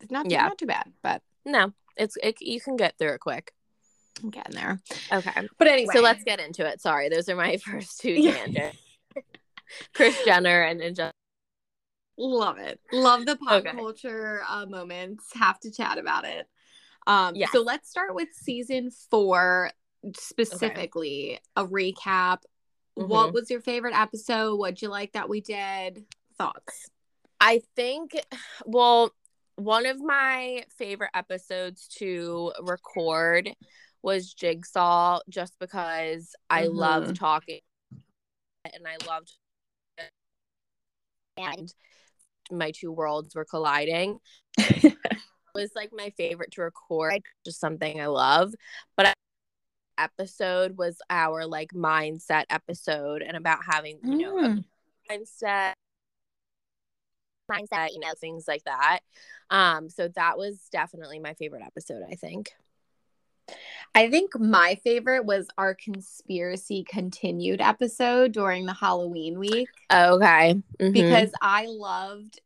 it's 0.00 0.10
not 0.10 0.24
too, 0.24 0.32
yeah. 0.32 0.48
not 0.48 0.58
too 0.58 0.66
bad, 0.66 0.92
but 1.02 1.22
no, 1.44 1.72
it's 1.96 2.16
it, 2.22 2.40
you 2.40 2.60
can 2.60 2.76
get 2.76 2.98
through 2.98 3.14
it 3.14 3.20
quick. 3.20 3.52
I'm 4.22 4.30
getting 4.30 4.54
there. 4.54 4.80
Okay. 5.12 5.48
But 5.58 5.68
anyway, 5.68 5.94
So 5.94 6.00
let's 6.00 6.22
get 6.24 6.40
into 6.40 6.66
it. 6.66 6.80
Sorry, 6.80 7.08
those 7.08 7.28
are 7.28 7.36
my 7.36 7.56
first 7.64 8.00
two 8.00 8.32
tangents. 8.32 8.78
Kris 9.94 10.16
Jenner 10.24 10.62
and, 10.62 10.80
and 10.80 11.12
love 12.18 12.58
it. 12.58 12.80
Love 12.92 13.26
the 13.26 13.36
pop 13.36 13.64
Okay. 13.64 13.72
culture 13.72 14.42
uh, 14.48 14.66
moments. 14.66 15.24
Have 15.34 15.58
to 15.60 15.70
chat 15.70 15.98
about 15.98 16.24
it. 16.24 16.46
Um, 17.06 17.34
Yes. 17.34 17.50
So 17.52 17.62
let's 17.62 17.88
start 17.88 18.14
with 18.14 18.28
season 18.32 18.90
four, 19.10 19.70
specifically 20.16 21.40
a 21.56 21.66
recap. 21.66 22.42
What 22.94 23.30
Mhm. 23.30 23.34
was 23.34 23.50
your 23.50 23.60
favorite 23.60 23.94
episode? 23.94 24.56
What'd 24.56 24.82
you 24.82 24.88
like 24.88 25.12
that 25.12 25.28
we 25.28 25.40
did? 25.40 26.06
Thoughts? 26.36 26.90
I 27.40 27.62
think, 27.74 28.12
well, 28.64 29.12
one 29.56 29.86
of 29.86 30.00
my 30.00 30.64
favorite 30.76 31.10
episodes 31.14 31.88
to 31.98 32.52
record 32.60 33.54
was 34.02 34.32
Jigsaw, 34.32 35.20
just 35.28 35.58
because 35.58 36.34
I 36.50 36.64
Mhm. 36.64 36.74
loved 36.74 37.16
talking 37.16 37.60
and 38.64 38.86
I 38.86 38.96
loved, 39.06 39.32
and 41.36 41.74
my 42.50 42.70
two 42.70 42.92
worlds 42.92 43.34
were 43.34 43.44
colliding. 43.44 44.20
it 44.58 44.96
was 45.54 45.72
like 45.74 45.90
my 45.92 46.10
favorite 46.10 46.52
to 46.52 46.62
record, 46.62 47.22
just 47.44 47.60
something 47.60 48.00
I 48.00 48.06
love. 48.06 48.54
But 48.96 49.06
I, 49.06 49.14
episode 49.98 50.76
was 50.76 50.98
our 51.10 51.46
like 51.46 51.70
mindset 51.72 52.44
episode 52.50 53.22
and 53.22 53.36
about 53.36 53.58
having 53.64 53.98
you 54.02 54.18
know 54.18 54.38
a 54.38 54.42
Mm. 54.48 54.64
mindset 55.10 55.72
mindset 57.50 57.88
you 57.92 58.00
know 58.00 58.12
things 58.18 58.46
like 58.48 58.64
that 58.64 59.00
um 59.50 59.88
so 59.90 60.08
that 60.08 60.38
was 60.38 60.58
definitely 60.72 61.18
my 61.18 61.34
favorite 61.34 61.62
episode 61.62 62.02
i 62.10 62.14
think 62.14 62.52
I 63.94 64.08
think 64.08 64.38
my 64.38 64.76
favorite 64.84 65.26
was 65.26 65.48
our 65.58 65.74
conspiracy 65.74 66.84
continued 66.88 67.60
episode 67.60 68.32
during 68.32 68.64
the 68.64 68.72
Halloween 68.72 69.38
week. 69.38 69.68
okay 69.92 70.54
Mhm. 70.80 70.92
because 70.92 71.30
I 71.42 71.66
loved 71.66 72.40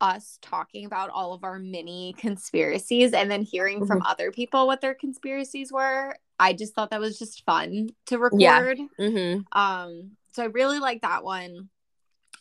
us 0.00 0.38
talking 0.42 0.84
about 0.84 1.10
all 1.10 1.32
of 1.32 1.44
our 1.44 1.58
mini 1.58 2.14
conspiracies 2.18 3.12
and 3.12 3.30
then 3.30 3.42
hearing 3.42 3.86
from 3.86 4.02
other 4.02 4.30
people 4.30 4.66
what 4.66 4.80
their 4.80 4.94
conspiracies 4.94 5.72
were. 5.72 6.14
I 6.38 6.52
just 6.52 6.74
thought 6.74 6.90
that 6.90 7.00
was 7.00 7.18
just 7.18 7.44
fun 7.44 7.90
to 8.06 8.18
record. 8.18 8.40
Yeah. 8.40 8.76
Mhm. 8.98 9.44
Um, 9.52 10.12
so 10.32 10.42
I 10.42 10.46
really 10.46 10.78
liked 10.78 11.02
that 11.02 11.24
one. 11.24 11.68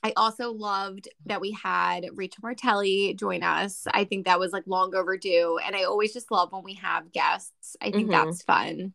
I 0.03 0.13
also 0.17 0.51
loved 0.51 1.07
that 1.27 1.41
we 1.41 1.51
had 1.51 2.07
Rachel 2.13 2.41
Martelli 2.41 3.13
join 3.13 3.43
us. 3.43 3.85
I 3.93 4.03
think 4.05 4.25
that 4.25 4.39
was 4.39 4.51
like 4.51 4.63
long 4.65 4.95
overdue. 4.95 5.59
And 5.63 5.75
I 5.75 5.83
always 5.83 6.11
just 6.13 6.31
love 6.31 6.51
when 6.51 6.63
we 6.63 6.73
have 6.75 7.11
guests. 7.11 7.75
I 7.79 7.91
think 7.91 8.07
Mhm. 8.09 8.11
that's 8.11 8.41
fun 8.41 8.93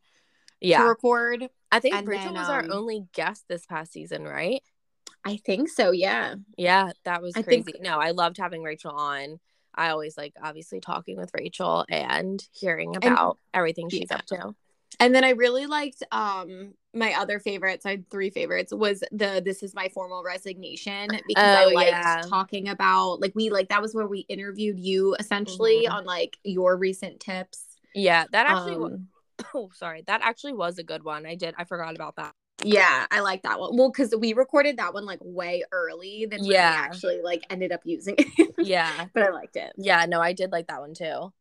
Yeah. 0.61 0.81
to 0.83 0.89
record. 0.89 1.49
i 1.73 1.81
think 1.81 1.95
and 1.95 2.07
rachel 2.09 2.27
then, 2.33 2.35
was 2.35 2.49
our 2.49 2.63
um, 2.63 2.71
only 2.73 3.07
guest 3.13 3.45
this 3.49 3.67
past 3.67 3.93
season 3.93 4.23
right 4.25 4.63
I 5.27 5.37
think 5.39 5.69
so, 5.69 5.91
yeah. 5.91 6.35
yeah 6.57 6.91
that 7.05 7.21
was 7.23 7.35
I 7.37 7.43
crazy 7.43 7.63
think- 7.73 7.83
no 7.83 7.99
i 7.99 8.13
loved 8.13 8.37
having 8.39 8.63
rachel 8.63 8.93
on 8.93 9.39
i 9.75 9.89
always 9.91 10.17
like 10.17 10.35
obviously 10.43 10.81
talking 10.81 11.17
with 11.17 11.31
rachel 11.35 11.85
and 11.89 12.43
hearing 12.53 12.97
about 12.97 13.39
everything 13.53 13.89
she's 13.91 14.07
yeah. 14.11 14.17
up 14.17 14.27
to 14.27 14.55
And 15.01 15.15
then 15.15 15.25
I 15.25 15.31
really 15.31 15.67
liked 15.67 16.03
um 16.13 16.73
my 16.95 17.13
other 17.21 17.39
favorites. 17.39 17.85
I 17.85 17.91
had 17.91 18.09
three 18.09 18.31
favorites. 18.31 18.73
Was 18.73 19.03
the 19.13 19.43
this 19.45 19.63
is 19.63 19.75
my 19.75 19.89
formal 19.97 20.23
resignation 20.23 21.09
because 21.29 21.57
I 21.61 21.65
Oh, 21.65 21.75
liked 21.75 21.91
yeah. 21.91 22.23
talking 22.27 22.69
about 22.69 23.21
like 23.21 23.33
we 23.35 23.51
like 23.51 23.69
that 23.69 23.83
was 23.83 23.93
where 23.95 24.07
we 24.07 24.21
interviewed 24.35 24.79
you 24.79 25.15
essentially 25.19 25.85
Mhm. 25.87 25.93
on 25.93 26.05
like 26.07 26.39
your 26.45 26.77
recent 26.79 27.21
tips. 27.21 27.59
yeah 27.95 28.25
that 28.33 28.47
actually 28.47 28.77
Um, 28.77 29.09
oh 29.55 29.69
sorry 29.75 30.03
that 30.07 30.21
actually 30.23 30.55
was 30.55 30.79
a 30.79 30.85
good 30.85 31.03
one 31.03 31.27
i 31.27 31.35
did 31.35 31.53
i 31.59 31.65
forgot 31.65 31.95
about 31.95 32.17
that 32.17 32.33
yeah, 32.65 33.07
I 33.11 33.21
like 33.21 33.43
that 33.43 33.61
one. 33.61 33.77
Well, 33.77 33.91
because 33.91 34.15
we 34.19 34.33
recorded 34.33 34.79
that 34.79 34.95
one 34.95 35.05
like 35.05 35.19
way 35.23 35.63
early 35.73 36.27
than 36.31 36.41
when 36.41 36.49
we 36.49 36.55
Yeah. 36.55 36.75
actually 36.77 37.21
like 37.23 37.43
ended 37.51 37.71
up 37.73 37.81
using 37.85 38.15
it. 38.19 38.55
yeah 38.59 39.07
but 39.13 39.23
I 39.25 39.31
liked 39.31 39.57
it. 39.57 39.73
yeah 39.77 40.07
no 40.07 40.21
i 40.21 40.33
did 40.33 40.51
like 40.51 40.67
that 40.69 40.81
one 40.81 40.95
too 40.95 41.33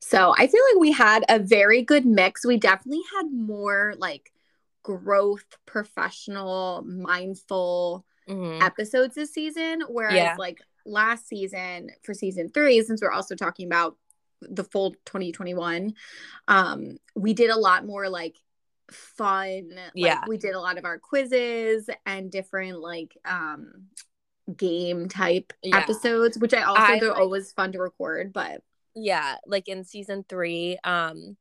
So 0.00 0.34
I 0.36 0.46
feel 0.46 0.60
like 0.72 0.80
we 0.80 0.92
had 0.92 1.24
a 1.28 1.38
very 1.38 1.82
good 1.82 2.04
mix. 2.04 2.44
We 2.44 2.58
definitely 2.58 3.02
had 3.16 3.32
more 3.32 3.94
like 3.98 4.32
growth, 4.82 5.44
professional, 5.64 6.82
mindful 6.86 8.04
Mhm. 8.28 8.62
episodes 8.62 9.14
this 9.14 9.32
season. 9.32 9.82
Whereas 9.88 10.16
Yeah. 10.16 10.36
like 10.38 10.60
last 10.84 11.26
season 11.28 11.90
for 12.02 12.12
season 12.14 12.50
three, 12.50 12.82
since 12.82 13.00
we're 13.00 13.10
also 13.10 13.34
talking 13.34 13.66
about 13.66 13.96
the 14.42 14.64
full 14.64 14.94
2021, 15.06 15.94
um, 16.46 16.98
we 17.14 17.32
did 17.32 17.50
a 17.50 17.56
lot 17.58 17.86
more 17.86 18.08
like 18.08 18.36
fun. 18.90 19.70
Like, 19.74 19.90
Yeah. 19.94 20.22
We 20.26 20.36
did 20.38 20.54
a 20.54 20.60
lot 20.60 20.78
of 20.78 20.84
our 20.84 20.98
quizzes 20.98 21.88
and 22.04 22.30
different 22.30 22.80
like 22.80 23.16
um 23.24 23.86
game 24.56 25.08
type 25.08 25.52
Yeah. 25.62 25.78
episodes, 25.78 26.38
which 26.38 26.54
I 26.54 26.62
also 26.62 26.82
I 26.82 26.98
they're 27.00 27.08
like- 27.10 27.18
always 27.18 27.52
fun 27.52 27.72
to 27.72 27.78
record, 27.80 28.32
but 28.32 28.62
yeah 28.98 29.36
like 29.46 29.68
in 29.68 29.84
season 29.84 30.24
three 30.26 30.78
um 30.82 31.36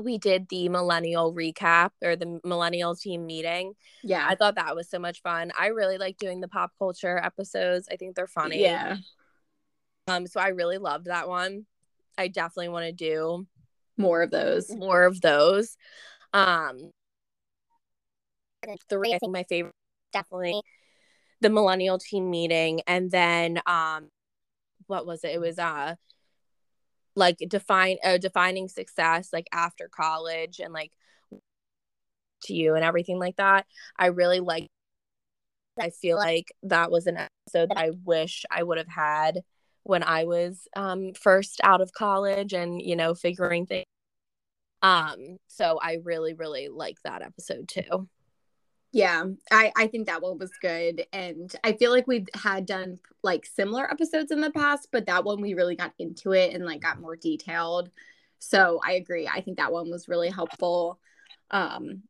we 0.00 0.18
did 0.18 0.48
the 0.50 0.68
millennial 0.68 1.34
recap 1.34 1.90
or 2.00 2.14
the 2.14 2.38
millennial 2.44 2.94
team 2.94 3.26
meeting 3.26 3.74
yeah. 4.04 4.24
i 4.28 4.36
thought 4.36 4.54
that 4.54 4.76
was 4.76 4.88
so 4.88 5.00
much 5.00 5.20
fun 5.22 5.50
i 5.58 5.66
really 5.66 5.98
like 5.98 6.16
doing 6.18 6.40
the 6.40 6.46
pop 6.46 6.70
culture 6.78 7.18
episodes 7.18 7.88
i 7.90 7.96
think 7.96 8.14
they're 8.14 8.28
funny 8.28 8.62
Yeah. 8.62 8.98
um 10.06 10.28
so 10.28 10.40
i 10.40 10.50
really 10.50 10.78
loved 10.78 11.06
that 11.06 11.28
one 11.28 11.66
i 12.16 12.28
definitely 12.28 12.68
want 12.68 12.86
to 12.86 12.92
do 12.92 13.44
More 14.02 14.22
of 14.22 14.30
those. 14.30 14.70
more 14.70 15.04
of 15.04 15.20
those. 15.20 15.76
Um 16.32 16.90
three 18.88 19.12
i 19.12 19.18
think 19.18 19.32
my 19.32 19.42
favorite 19.42 19.74
definitely 20.12 20.54
the 21.42 21.50
millennial 21.50 21.98
team 21.98 22.30
meeting. 22.30 22.80
And 22.86 23.10
then 23.10 23.60
um 23.66 24.08
what 24.86 25.06
was 25.06 25.24
it? 25.24 25.32
It 25.32 25.40
was 25.40 25.58
uh 25.58 25.96
like 27.14 27.36
define 27.48 27.98
uh, 28.02 28.16
defining 28.16 28.68
success 28.68 29.30
like 29.32 29.48
after 29.52 29.88
college 29.88 30.60
and 30.60 30.72
like 30.72 30.92
to 32.44 32.54
you 32.54 32.74
and 32.74 32.84
everything 32.84 33.18
like 33.18 33.36
that. 33.36 33.66
I 33.98 34.06
really 34.06 34.40
like 34.40 34.68
i 35.80 35.88
feel 35.88 36.18
like 36.18 36.52
that 36.62 36.90
was 36.90 37.06
an 37.06 37.16
episode 37.16 37.70
that 37.70 37.78
i 37.78 37.90
wish 38.04 38.44
i 38.50 38.62
would 38.62 38.76
have 38.76 38.88
had 38.88 39.40
when 39.84 40.02
i 40.02 40.24
was 40.24 40.68
um 40.76 41.14
first 41.14 41.62
out 41.64 41.80
of 41.80 41.94
college 41.94 42.52
and 42.52 42.82
you 42.82 42.94
know 42.94 43.14
figuring 43.14 43.64
things 43.64 43.86
um 44.82 45.38
so 45.46 45.78
i 45.82 45.98
really 46.04 46.34
really 46.34 46.68
like 46.68 46.96
that 47.04 47.22
episode 47.22 47.68
too 47.68 48.08
Yeah, 48.94 49.24
I 49.50 49.72
I 49.74 49.86
think 49.86 50.06
that 50.06 50.20
one 50.20 50.38
was 50.38 50.52
good, 50.60 51.06
and 51.14 51.50
I 51.64 51.72
feel 51.72 51.90
like 51.90 52.06
we 52.06 52.26
had 52.34 52.66
done 52.66 52.98
like 53.22 53.46
similar 53.46 53.90
episodes 53.90 54.30
in 54.30 54.42
the 54.42 54.50
past, 54.50 54.88
but 54.92 55.06
that 55.06 55.24
one 55.24 55.40
we 55.40 55.54
really 55.54 55.76
got 55.76 55.94
into 55.98 56.32
it 56.32 56.54
and 56.54 56.66
like 56.66 56.82
got 56.82 57.00
more 57.00 57.16
detailed. 57.16 57.88
So 58.38 58.80
I 58.84 58.92
agree. 58.92 59.26
I 59.26 59.40
think 59.40 59.56
that 59.56 59.72
one 59.72 59.90
was 59.90 60.08
really 60.08 60.28
helpful. 60.28 60.98
Um, 61.50 62.02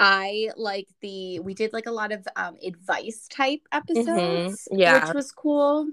I 0.00 0.50
like 0.56 0.88
the 1.00 1.38
we 1.40 1.54
did 1.54 1.72
like 1.72 1.86
a 1.86 1.92
lot 1.92 2.10
of 2.10 2.26
um, 2.34 2.56
advice 2.64 3.28
type 3.28 3.60
episodes, 3.70 4.66
yeah. 4.72 5.04
which 5.04 5.14
was 5.14 5.30
cool. 5.30 5.86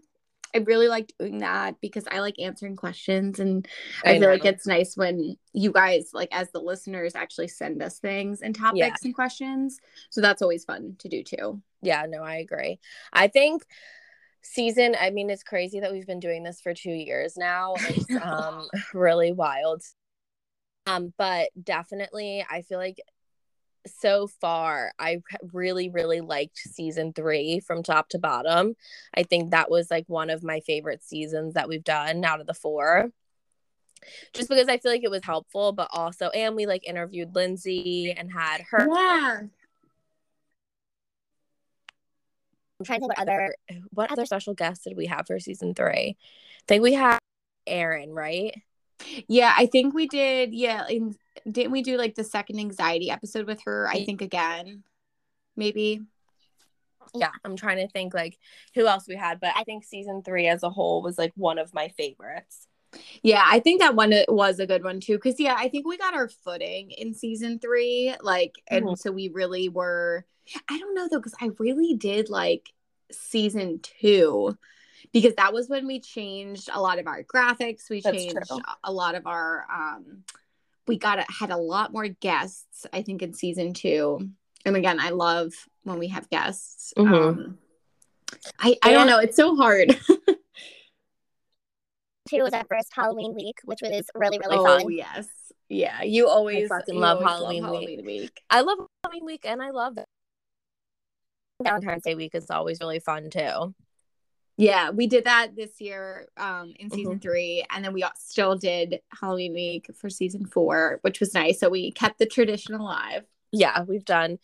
I 0.56 0.60
really 0.60 0.88
liked 0.88 1.14
doing 1.20 1.40
that 1.40 1.82
because 1.82 2.04
I 2.10 2.20
like 2.20 2.40
answering 2.40 2.76
questions 2.76 3.40
and 3.40 3.68
I 4.06 4.12
I, 4.12 4.20
feel 4.20 4.30
like 4.30 4.46
it's 4.46 4.68
nice 4.68 4.96
when 4.96 5.36
you 5.54 5.72
guys, 5.72 6.12
like 6.14 6.30
as 6.32 6.52
the 6.52 6.60
listeners, 6.60 7.16
actually 7.16 7.48
send 7.48 7.82
us 7.82 8.00
things 8.00 8.42
and 8.42 8.56
topics 8.56 8.80
Yeah. 8.80 8.96
and 9.04 9.16
questions. 9.16 9.80
So 10.10 10.22
that's 10.22 10.42
always 10.42 10.64
fun 10.64 10.96
to 11.00 11.10
do 11.10 11.24
too. 11.24 11.62
Yeah, 11.82 12.06
no, 12.08 12.24
I 12.24 12.36
agree. 12.36 12.80
I 13.12 13.28
think 13.28 13.66
season, 14.42 14.96
I 15.00 15.10
mean, 15.10 15.30
it's 15.30 15.44
crazy 15.44 15.80
that 15.80 15.92
we've 15.92 16.08
been 16.08 16.20
doing 16.20 16.44
this 16.44 16.62
for 16.62 16.74
two 16.74 16.92
years 16.92 17.36
now. 17.38 17.74
It's 17.90 18.10
um 18.24 18.68
really 18.94 19.32
wild. 19.32 19.82
Um, 20.86 21.14
but 21.18 21.50
definitely 21.62 22.46
I 22.50 22.62
feel 22.62 22.78
like 22.78 23.02
so 23.88 24.28
far 24.28 24.94
I 25.00 25.22
really, 25.52 25.90
really 25.90 26.22
liked 26.22 26.58
season 26.58 27.14
three 27.14 27.60
from 27.60 27.84
top 27.84 28.10
to 28.10 28.20
bottom. 28.20 28.76
I 29.16 29.24
think 29.24 29.52
that 29.52 29.70
was 29.70 29.92
like 29.92 30.06
one 30.08 30.30
of 30.30 30.44
my 30.44 30.62
favorite 30.62 31.04
seasons 31.04 31.54
that 31.54 31.68
we've 31.68 31.84
done 31.84 32.24
out 32.24 32.40
of 32.42 32.48
the 32.48 32.54
four. 32.54 33.12
Just 34.34 34.50
because 34.50 34.68
I 34.68 34.78
feel 34.78 34.92
like 34.92 35.04
it 35.04 35.12
was 35.12 35.24
helpful, 35.24 35.72
but 35.72 35.88
also 35.92 36.30
and 36.30 36.56
we 36.56 36.66
like 36.66 36.88
interviewed 36.88 37.36
Lindsay 37.36 38.12
and 38.12 38.32
had 38.32 38.62
her 38.70 38.88
Yeah. 38.90 39.42
I'm 42.80 42.86
trying 42.86 43.00
to 43.00 43.08
think 43.08 43.18
what 43.18 43.20
other 43.20 43.56
what 43.92 44.12
other 44.12 44.26
special 44.26 44.54
guests 44.54 44.84
did 44.84 44.98
we 44.98 45.06
have 45.06 45.26
for 45.28 45.40
season 45.40 45.74
three? 45.74 46.18
I 46.18 46.64
think 46.68 46.84
we 46.84 46.94
had 46.94 47.20
Aaron, 47.66 48.12
right? 48.12 48.54
Yeah, 49.28 49.54
I 49.58 49.66
think 49.66 49.94
we 49.94 50.08
did. 50.08 50.54
Yeah. 50.54 50.86
In, 50.88 51.16
didn't 51.50 51.72
we 51.72 51.82
do 51.82 51.98
like 51.98 52.16
the 52.16 52.24
second 52.24 52.60
anxiety 52.60 53.10
episode 53.10 53.48
with 53.48 53.62
her? 53.66 53.88
I 53.88 54.06
think 54.06 54.22
again. 54.22 54.84
Maybe. 55.56 56.02
Yeah, 57.14 57.32
I'm 57.44 57.56
trying 57.56 57.78
to 57.78 57.88
think 57.88 58.14
like 58.14 58.38
who 58.74 58.88
else 58.88 59.08
we 59.08 59.16
had, 59.16 59.40
but 59.40 59.52
I 59.56 59.64
think 59.64 59.84
season 59.84 60.24
three 60.24 60.48
as 60.48 60.64
a 60.64 60.70
whole 60.70 61.02
was 61.04 61.18
like 61.18 61.34
one 61.36 61.60
of 61.60 61.74
my 61.74 61.90
favorites. 61.90 62.68
Yeah, 63.22 63.44
I 63.46 63.60
think 63.60 63.82
that 63.82 63.96
one 63.96 64.14
was 64.28 64.60
a 64.60 64.68
good 64.68 64.84
one 64.84 65.00
too. 65.00 65.18
Cause 65.20 65.36
yeah, 65.40 65.56
I 65.58 65.68
think 65.68 65.88
we 65.88 65.98
got 65.98 66.14
our 66.14 66.30
footing 66.30 66.92
in 66.92 67.14
season 67.14 67.60
three. 67.60 68.16
Like, 68.22 68.54
and 68.68 68.86
Mhm. 68.86 68.98
so 68.98 69.12
we 69.12 69.30
really 69.30 69.68
were, 69.70 70.26
I 70.70 70.80
don't 70.80 70.96
know 70.96 71.08
though, 71.10 71.18
because 71.20 71.36
I 71.42 71.50
really 71.60 71.96
did 71.96 72.30
like 72.30 72.72
season 73.12 73.80
two 73.82 74.58
because 75.14 75.36
that 75.36 75.54
was 75.54 75.70
when 75.70 75.86
we 75.88 76.00
changed 76.00 76.70
a 76.74 76.82
lot 76.82 77.00
of 77.00 77.08
our 77.08 77.24
graphics. 77.24 77.90
We 77.90 78.02
That's 78.02 78.18
changed 78.18 78.38
true. 78.48 78.60
a 78.84 78.92
lot 78.92 79.16
of 79.16 79.28
our, 79.28 79.66
um, 79.72 80.24
we 80.88 80.98
got 80.98 81.20
a, 81.20 81.26
had 81.32 81.52
a 81.52 81.58
lot 81.58 81.94
more 81.94 82.08
guests, 82.08 82.86
I 82.92 83.04
think, 83.04 83.22
in 83.22 83.34
season 83.34 83.74
two. 83.74 84.30
And 84.66 84.76
again, 84.76 85.00
I 85.00 85.10
love 85.12 85.54
when 85.84 86.00
we 86.00 86.08
have 86.10 86.30
guests. 86.30 86.94
Mhm. 86.98 87.14
Um, 87.14 87.58
I, 88.60 88.76
I 88.82 88.92
don't 88.92 89.08
know. 89.08 89.20
It's 89.20 89.38
so 89.38 89.56
hard. 89.56 89.96
two 92.28 92.42
was 92.42 92.54
our 92.54 92.66
first 92.68 92.90
Halloween 92.92 93.36
week, 93.36 93.60
which 93.66 93.80
was 93.82 94.06
really, 94.16 94.40
really 94.40 94.58
oh 94.58 94.80
fun. 94.80 94.92
yes, 94.92 95.28
yeah. 95.70 96.02
You 96.02 96.28
always 96.28 96.68
fucking 96.70 96.96
you 96.96 97.02
love 97.02 97.18
always 97.18 97.30
Halloween 97.30 97.64
week. 97.64 97.72
Halloween 97.72 98.06
week. 98.06 98.42
I 98.50 98.62
love 98.62 98.80
Halloween 99.04 99.26
week 99.26 99.46
and 99.46 99.62
I 99.62 99.70
love 99.70 99.96
that. 99.96 100.08
Valentine's 101.62 102.04
Day 102.04 102.16
week 102.16 102.34
is 102.34 102.50
always 102.50 102.80
really 102.80 103.00
fun 103.00 103.30
too. 103.30 103.76
Yeah, 104.56 104.92
we 104.92 105.08
did 105.08 105.24
that 105.26 105.56
this 105.56 105.82
year 105.82 106.28
um, 106.38 106.74
in 106.80 106.88
Mm-hmm. 106.88 106.96
season 106.96 107.20
three, 107.20 107.66
and 107.72 107.84
then 107.84 107.94
we 107.94 108.06
still 108.16 108.56
did 108.56 109.02
Halloween 109.20 109.54
week 109.54 109.90
for 109.96 110.10
season 110.10 110.46
four, 110.46 111.00
which 111.02 111.20
was 111.20 111.34
nice. 111.34 111.60
So 111.60 111.70
we 111.70 111.92
kept 111.92 112.20
the 112.20 112.26
tradition 112.26 112.76
alive. 112.76 113.24
Yeah, 113.52 113.84
we've 113.84 114.06
done 114.06 114.40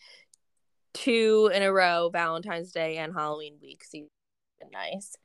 two 0.94 1.52
in 1.54 1.62
a 1.62 1.72
row, 1.72 2.10
Valentine's 2.12 2.72
Day 2.72 2.98
and 2.98 3.14
Halloween 3.14 3.56
week. 3.62 3.84
So 3.84 4.00
nice. 4.72 5.16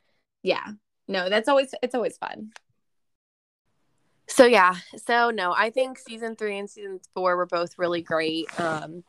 Yeah, 0.42 0.66
no, 1.08 1.28
that's 1.30 1.48
always 1.48 1.74
it's 1.82 1.94
always 1.94 2.18
fun. 2.18 2.50
So 4.26 4.46
yeah, 4.46 4.76
so 4.96 5.30
no, 5.30 5.52
I 5.54 5.70
think 5.70 5.98
season 5.98 6.36
three 6.36 6.58
and 6.58 6.68
season 6.68 7.00
four 7.14 7.36
were 7.36 7.46
both 7.46 7.78
really 7.78 8.02
great. 8.02 8.46
Um, 8.58 9.04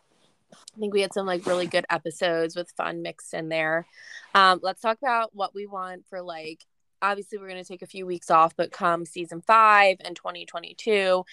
I 0.75 0.79
think 0.79 0.93
we 0.93 1.01
had 1.01 1.13
some 1.13 1.25
like 1.25 1.45
really 1.45 1.67
good 1.67 1.85
episodes 1.89 2.55
with 2.55 2.71
fun 2.71 3.01
mixed 3.01 3.33
in 3.33 3.49
there. 3.49 3.85
Um, 4.33 4.59
let's 4.61 4.81
talk 4.81 4.97
about 5.01 5.31
what 5.33 5.53
we 5.55 5.65
want 5.65 6.05
for 6.07 6.21
like. 6.21 6.65
Obviously, 7.01 7.37
we're 7.37 7.49
going 7.49 7.61
to 7.61 7.67
take 7.67 7.81
a 7.81 7.87
few 7.87 8.05
weeks 8.05 8.31
off, 8.31 8.55
but 8.55 8.71
come 8.71 9.05
season 9.05 9.41
five 9.41 9.97
and 10.03 10.15
2022 10.15 11.23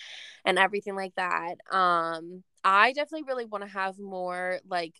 and 0.44 0.58
everything 0.58 0.96
like 0.96 1.14
that. 1.14 1.54
Um, 1.70 2.42
I 2.64 2.92
definitely 2.92 3.24
really 3.26 3.46
want 3.46 3.64
to 3.64 3.70
have 3.70 3.98
more 3.98 4.58
like, 4.68 4.94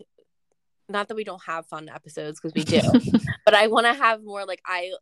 not 0.89 1.09
that 1.09 1.15
we 1.15 1.25
don't 1.25 1.43
have 1.45 1.67
fun 1.67 1.89
episodes 1.89 2.41
because 2.41 2.55
we 2.55 2.65
do, 2.65 2.81
but 3.45 3.55
I 3.55 3.67
want 3.67 3.87
to 3.87 3.95
have 3.95 4.23
more 4.23 4.45
like 4.47 4.63
I 4.67 4.93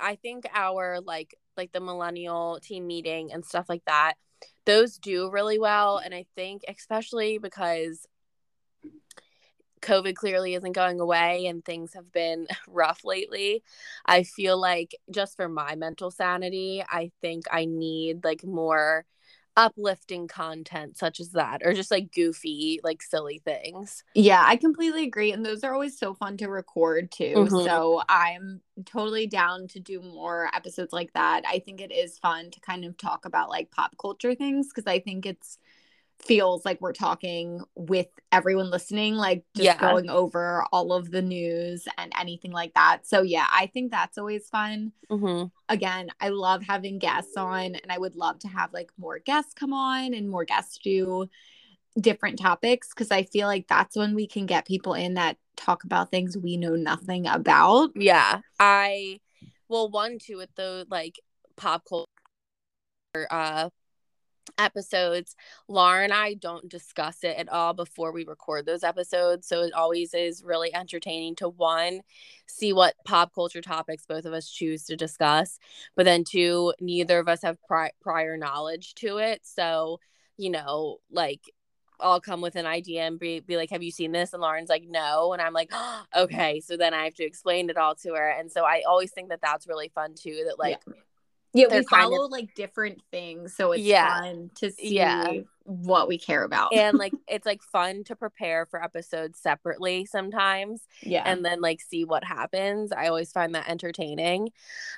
I 0.00 0.16
think 0.16 0.46
our 0.54 1.00
like 1.00 1.36
like 1.56 1.72
the 1.72 1.80
millennial 1.80 2.60
team 2.62 2.86
meeting 2.86 3.32
and 3.32 3.44
stuff 3.44 3.66
like 3.68 3.84
that 3.86 4.14
those 4.68 4.98
do 4.98 5.30
really 5.30 5.58
well 5.58 5.96
and 5.96 6.14
I 6.14 6.26
think 6.36 6.62
especially 6.68 7.38
because 7.38 8.06
COVID 9.80 10.14
clearly 10.14 10.54
isn't 10.54 10.72
going 10.72 11.00
away 11.00 11.46
and 11.46 11.64
things 11.64 11.94
have 11.94 12.12
been 12.12 12.46
rough 12.68 13.04
lately. 13.04 13.62
I 14.06 14.22
feel 14.22 14.58
like 14.60 14.94
just 15.10 15.36
for 15.36 15.48
my 15.48 15.74
mental 15.76 16.10
sanity, 16.10 16.82
I 16.88 17.10
think 17.20 17.44
I 17.50 17.64
need 17.64 18.24
like 18.24 18.44
more 18.44 19.04
uplifting 19.56 20.28
content 20.28 20.96
such 20.96 21.18
as 21.18 21.32
that 21.32 21.62
or 21.64 21.72
just 21.72 21.90
like 21.90 22.12
goofy 22.12 22.78
like 22.84 23.02
silly 23.02 23.40
things. 23.44 24.04
Yeah, 24.14 24.42
I 24.44 24.56
completely 24.56 25.04
agree. 25.04 25.32
And 25.32 25.44
those 25.46 25.62
are 25.62 25.72
always 25.72 25.96
so 25.98 26.14
fun 26.14 26.36
to 26.38 26.48
record 26.48 27.12
too. 27.12 27.36
Mhm. 27.36 27.64
So 27.64 28.02
I'm 28.08 28.60
totally 28.84 29.26
down 29.26 29.68
to 29.68 29.80
do 29.80 30.00
more 30.00 30.48
episodes 30.54 30.92
like 30.92 31.12
that. 31.12 31.42
I 31.46 31.60
think 31.60 31.80
it 31.80 31.92
is 31.92 32.18
fun 32.18 32.50
to 32.50 32.60
kind 32.60 32.84
of 32.84 32.96
talk 32.96 33.24
about 33.26 33.48
like 33.48 33.70
pop 33.70 33.96
culture 34.00 34.34
things 34.34 34.68
because 34.68 34.86
I 34.90 34.98
think 34.98 35.24
it's 35.24 35.58
feels 36.20 36.64
like 36.64 36.80
we're 36.80 36.92
talking 36.92 37.62
with 37.74 38.08
everyone 38.32 38.70
listening, 38.70 39.14
like 39.14 39.44
just 39.54 39.64
Yeah. 39.64 39.80
going 39.80 40.10
over 40.10 40.64
all 40.72 40.92
of 40.92 41.10
the 41.10 41.22
news 41.22 41.86
and 41.96 42.12
anything 42.18 42.50
like 42.50 42.74
that. 42.74 43.06
So 43.06 43.22
yeah, 43.22 43.46
I 43.52 43.66
think 43.66 43.90
that's 43.90 44.18
always 44.18 44.48
fun. 44.48 44.92
Mm-hmm. 45.10 45.46
Again, 45.68 46.10
I 46.20 46.30
love 46.30 46.62
having 46.62 46.98
guests 46.98 47.36
on 47.36 47.74
and 47.76 47.86
I 47.90 47.98
would 47.98 48.16
love 48.16 48.38
to 48.40 48.48
have 48.48 48.72
like 48.72 48.90
more 48.98 49.18
guests 49.20 49.54
come 49.54 49.72
on 49.72 50.12
and 50.12 50.28
more 50.28 50.44
guests 50.44 50.78
do 50.78 51.28
different 51.98 52.38
topics 52.38 52.88
because 52.90 53.10
I 53.10 53.22
feel 53.24 53.46
like 53.48 53.66
that's 53.68 53.96
when 53.96 54.14
we 54.14 54.26
can 54.26 54.46
get 54.46 54.66
people 54.66 54.94
in 54.94 55.14
that 55.14 55.36
talk 55.56 55.84
about 55.84 56.10
things 56.10 56.36
we 56.36 56.56
know 56.56 56.74
nothing 56.76 57.26
about. 57.26 57.90
Yeah, 57.94 58.40
I 58.58 59.20
well 59.68 59.90
one 59.90 60.18
too 60.18 60.36
with 60.36 60.54
the 60.56 60.86
like 60.90 61.20
pop 61.56 61.84
culture 61.88 62.06
uh 63.30 63.70
episodes. 64.58 65.36
Laura 65.68 66.04
and 66.04 66.12
I 66.12 66.34
don't 66.34 66.68
discuss 66.68 67.22
it 67.22 67.36
at 67.36 67.48
all 67.48 67.74
before 67.74 68.12
we 68.12 68.24
record 68.24 68.66
those 68.66 68.84
episodes, 68.84 69.46
so 69.46 69.62
it 69.62 69.72
always 69.72 70.14
is 70.14 70.42
really 70.44 70.74
entertaining 70.74 71.36
to 71.36 71.48
one 71.48 72.00
see 72.46 72.72
what 72.72 72.94
pop 73.04 73.34
culture 73.34 73.60
topics 73.60 74.06
both 74.06 74.24
of 74.24 74.32
us 74.32 74.48
choose 74.50 74.84
to 74.84 74.96
discuss, 74.96 75.58
but 75.96 76.04
then 76.04 76.24
two 76.24 76.72
neither 76.80 77.18
of 77.18 77.28
us 77.28 77.42
have 77.42 77.58
pri- 77.66 77.92
prior 78.00 78.36
knowledge 78.36 78.94
to 78.94 79.18
it, 79.18 79.40
so 79.44 80.00
you 80.36 80.50
know 80.50 80.98
like 81.10 81.42
I'll 82.00 82.20
come 82.20 82.40
with 82.40 82.56
an 82.56 82.66
idea 82.66 83.06
and 83.06 83.18
be, 83.18 83.40
be 83.40 83.56
like, 83.56 83.70
Have 83.70 83.82
you 83.82 83.90
seen 83.90 84.12
this? 84.12 84.32
And 84.32 84.40
Lauren's 84.40 84.68
like, 84.68 84.84
No. 84.86 85.32
And 85.32 85.42
I'm 85.42 85.52
like, 85.52 85.70
oh, 85.72 86.04
Okay. 86.16 86.60
So 86.60 86.76
then 86.76 86.94
I 86.94 87.04
have 87.04 87.14
to 87.14 87.24
explain 87.24 87.70
it 87.70 87.76
all 87.76 87.94
to 87.96 88.14
her. 88.14 88.28
And 88.28 88.50
so 88.50 88.64
I 88.64 88.82
always 88.88 89.10
think 89.10 89.30
that 89.30 89.40
that's 89.42 89.66
really 89.66 89.88
fun 89.88 90.14
too. 90.14 90.44
That 90.46 90.58
like, 90.58 90.80
Yeah, 90.86 90.94
They're 91.54 91.68
we 91.68 91.84
kind 91.84 92.04
of- 92.04 92.12
follow 92.12 92.28
like 92.28 92.54
different 92.54 93.02
things, 93.10 93.54
so 93.56 93.72
it's 93.72 93.82
Yeah. 93.82 94.20
fun 94.20 94.50
to 94.56 94.70
see 94.70 94.94
Yeah. 94.96 95.32
What 95.68 96.08
we 96.08 96.18
care 96.18 96.44
about. 96.44 96.74
and 96.74 96.96
like, 96.98 97.12
it's 97.28 97.44
like 97.44 97.62
fun 97.62 98.02
to 98.04 98.16
prepare 98.16 98.64
for 98.66 98.82
episodes 98.82 99.38
separately 99.38 100.06
sometimes 100.06 100.86
yeah, 101.02 101.22
and 101.26 101.44
then 101.44 101.60
like 101.60 101.80
see 101.80 102.04
what 102.04 102.24
happens. 102.24 102.90
I 102.90 103.08
always 103.08 103.30
find 103.30 103.54
that 103.54 103.68
entertaining. 103.68 104.50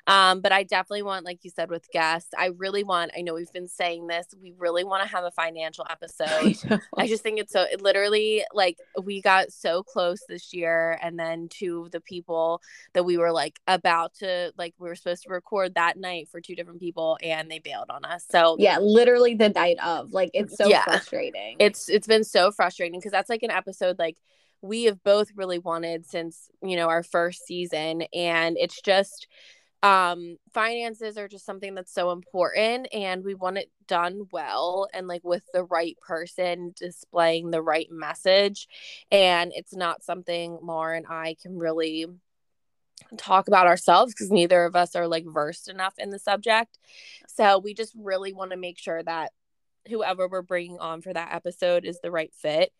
Um, 0.07 0.41
but 0.41 0.53
I 0.53 0.63
definitely 0.63 1.03
want, 1.03 1.25
like 1.25 1.45
you 1.45 1.51
said, 1.51 1.71
with 1.71 1.91
guests, 1.91 2.31
I 2.39 2.47
really 2.57 2.85
want, 2.85 3.11
I 3.17 3.23
know 3.23 3.35
we've 3.35 3.53
been 3.53 3.69
saying 3.69 4.07
this, 4.07 4.27
we 4.41 4.55
really 4.57 4.85
want 4.85 5.03
to 5.03 5.09
have 5.09 5.25
a 5.25 5.31
financial 5.33 5.87
episode. 5.91 6.57
I 6.97 7.07
just 7.07 7.23
think 7.23 7.41
it's 7.41 7.53
so 7.53 7.63
it 7.63 7.83
literally 7.83 8.45
like 8.53 8.79
we 9.03 9.21
got 9.21 9.53
so 9.53 9.83
close 9.83 10.21
this 10.29 10.53
year 10.53 10.99
and 11.03 11.19
then 11.19 11.49
two 11.49 11.83
of 11.83 11.91
the 11.91 12.01
people 12.01 12.63
that 12.93 13.05
we 13.05 13.19
were 13.19 13.33
like 13.33 13.59
about 13.67 14.15
to 14.15 14.53
like 14.57 14.75
we 14.79 14.89
were 14.89 14.95
supposed 14.95 15.25
to 15.25 15.31
record 15.31 15.75
that 15.75 15.99
night 15.99 16.29
for 16.29 16.41
two 16.41 16.55
different 16.55 16.81
people 16.81 17.19
and 17.23 17.51
they 17.51 17.59
bailed 17.59 17.91
on 17.91 18.05
us. 18.05 18.25
So 18.31 18.57
yeah, 18.59 18.79
literally 18.79 19.35
the 19.35 19.49
night 19.49 19.79
of. 19.85 20.13
Like 20.13 20.31
it's 20.35 20.57
so 20.61 20.69
Yeah. 20.69 20.85
frustrating. 20.85 21.57
it's 21.59 21.89
it's 21.89 22.07
been 22.07 22.25
so 22.25 22.51
frustrating 22.51 22.99
because 22.99 23.13
that's 23.13 23.31
like 23.31 23.43
an 23.43 23.51
episode 23.51 23.99
like 23.99 24.17
we 24.63 24.85
have 24.85 25.03
both 25.03 25.29
really 25.35 25.59
wanted 25.59 26.05
since 26.07 26.51
you 26.63 26.77
know 26.77 26.89
our 26.89 27.03
first 27.03 27.47
season 27.47 28.03
and 28.13 28.57
it's 28.59 28.81
just 28.83 29.27
um 29.83 30.37
finances 30.53 31.17
are 31.17 31.29
just 31.29 31.47
something 31.47 31.75
that's 31.75 31.95
so 31.95 32.11
important 32.11 32.87
and 32.93 33.25
we 33.25 33.35
want 33.35 33.57
it 33.57 33.71
done 33.87 34.27
well 34.31 34.87
and 34.93 35.09
like 35.09 35.25
with 35.25 35.43
the 35.55 35.65
right 35.65 35.97
person 36.07 36.73
displaying 36.77 37.51
the 37.51 37.63
right 37.63 37.89
message 37.91 38.69
and 39.11 39.53
it's 39.55 39.75
not 39.75 40.05
something 40.05 40.59
Laura 40.63 40.97
and 40.99 41.07
I 41.09 41.37
can 41.41 41.57
really 41.57 42.07
talk 43.17 43.49
about 43.49 43.67
ourselves 43.67 44.13
because 44.13 44.31
neither 44.31 44.67
of 44.67 44.77
us 44.77 44.95
are 44.95 45.09
like 45.09 45.25
versed 45.27 45.69
enough 45.71 45.95
in 45.97 46.11
the 46.11 46.19
subject 46.19 46.79
so 47.27 47.59
we 47.59 47.73
just 47.73 47.95
really 47.99 48.35
want 48.35 48.51
to 48.51 48.59
make 48.59 48.79
sure 48.79 49.03
that 49.03 49.33
whoever 49.91 50.29
we're 50.29 50.43
bringing 50.43 50.79
on 50.79 51.03
for 51.03 51.13
that 51.13 51.35
episode 51.35 51.85
is 51.85 52.01
the 52.01 52.11
right 52.11 52.33
fit. 52.35 52.73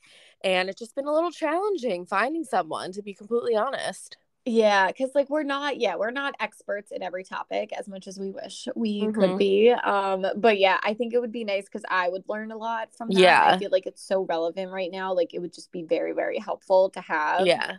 And 0.43 0.69
it's 0.69 0.79
just 0.79 0.95
been 0.95 1.07
a 1.07 1.13
little 1.13 1.31
challenging 1.31 2.07
finding 2.07 2.45
someone, 2.45 2.93
to 2.93 3.03
be 3.03 3.13
completely 3.15 3.57
honest. 3.57 4.17
Yeah, 4.47 4.87
because 4.87 5.11
like 5.15 5.29
we're 5.29 5.43
not, 5.43 5.79
yeah, 5.79 5.97
we're 5.97 6.11
not 6.11 6.35
experts 6.41 6.93
in 6.93 7.03
every 7.03 7.25
topic 7.25 7.73
as 7.79 7.87
much 7.87 8.07
as 8.07 8.19
we 8.19 8.31
wish 8.31 8.67
we 8.75 9.03
Mhm. 9.03 9.15
could 9.15 9.37
be. 9.39 9.71
Um, 9.71 10.25
but 10.37 10.59
yeah, 10.59 10.79
I 10.83 10.95
think 10.95 11.13
it 11.13 11.19
would 11.21 11.31
be 11.31 11.45
nice 11.45 11.65
because 11.67 11.85
I 11.91 12.09
would 12.09 12.25
learn 12.27 12.51
a 12.51 12.57
lot 12.57 12.95
from 12.95 13.11
that. 13.11 13.21
Yeah. 13.21 13.45
I 13.55 13.59
feel 13.59 13.69
like 13.71 13.87
it's 13.87 14.03
so 14.03 14.23
relevant 14.23 14.73
right 14.73 14.91
now. 14.91 15.13
Like 15.13 15.35
it 15.35 15.41
would 15.41 15.53
just 15.53 15.71
be 15.73 15.83
very, 15.83 16.13
very 16.13 16.39
helpful 16.39 16.89
to 16.91 17.01
have. 17.03 17.47
yeah. 17.47 17.77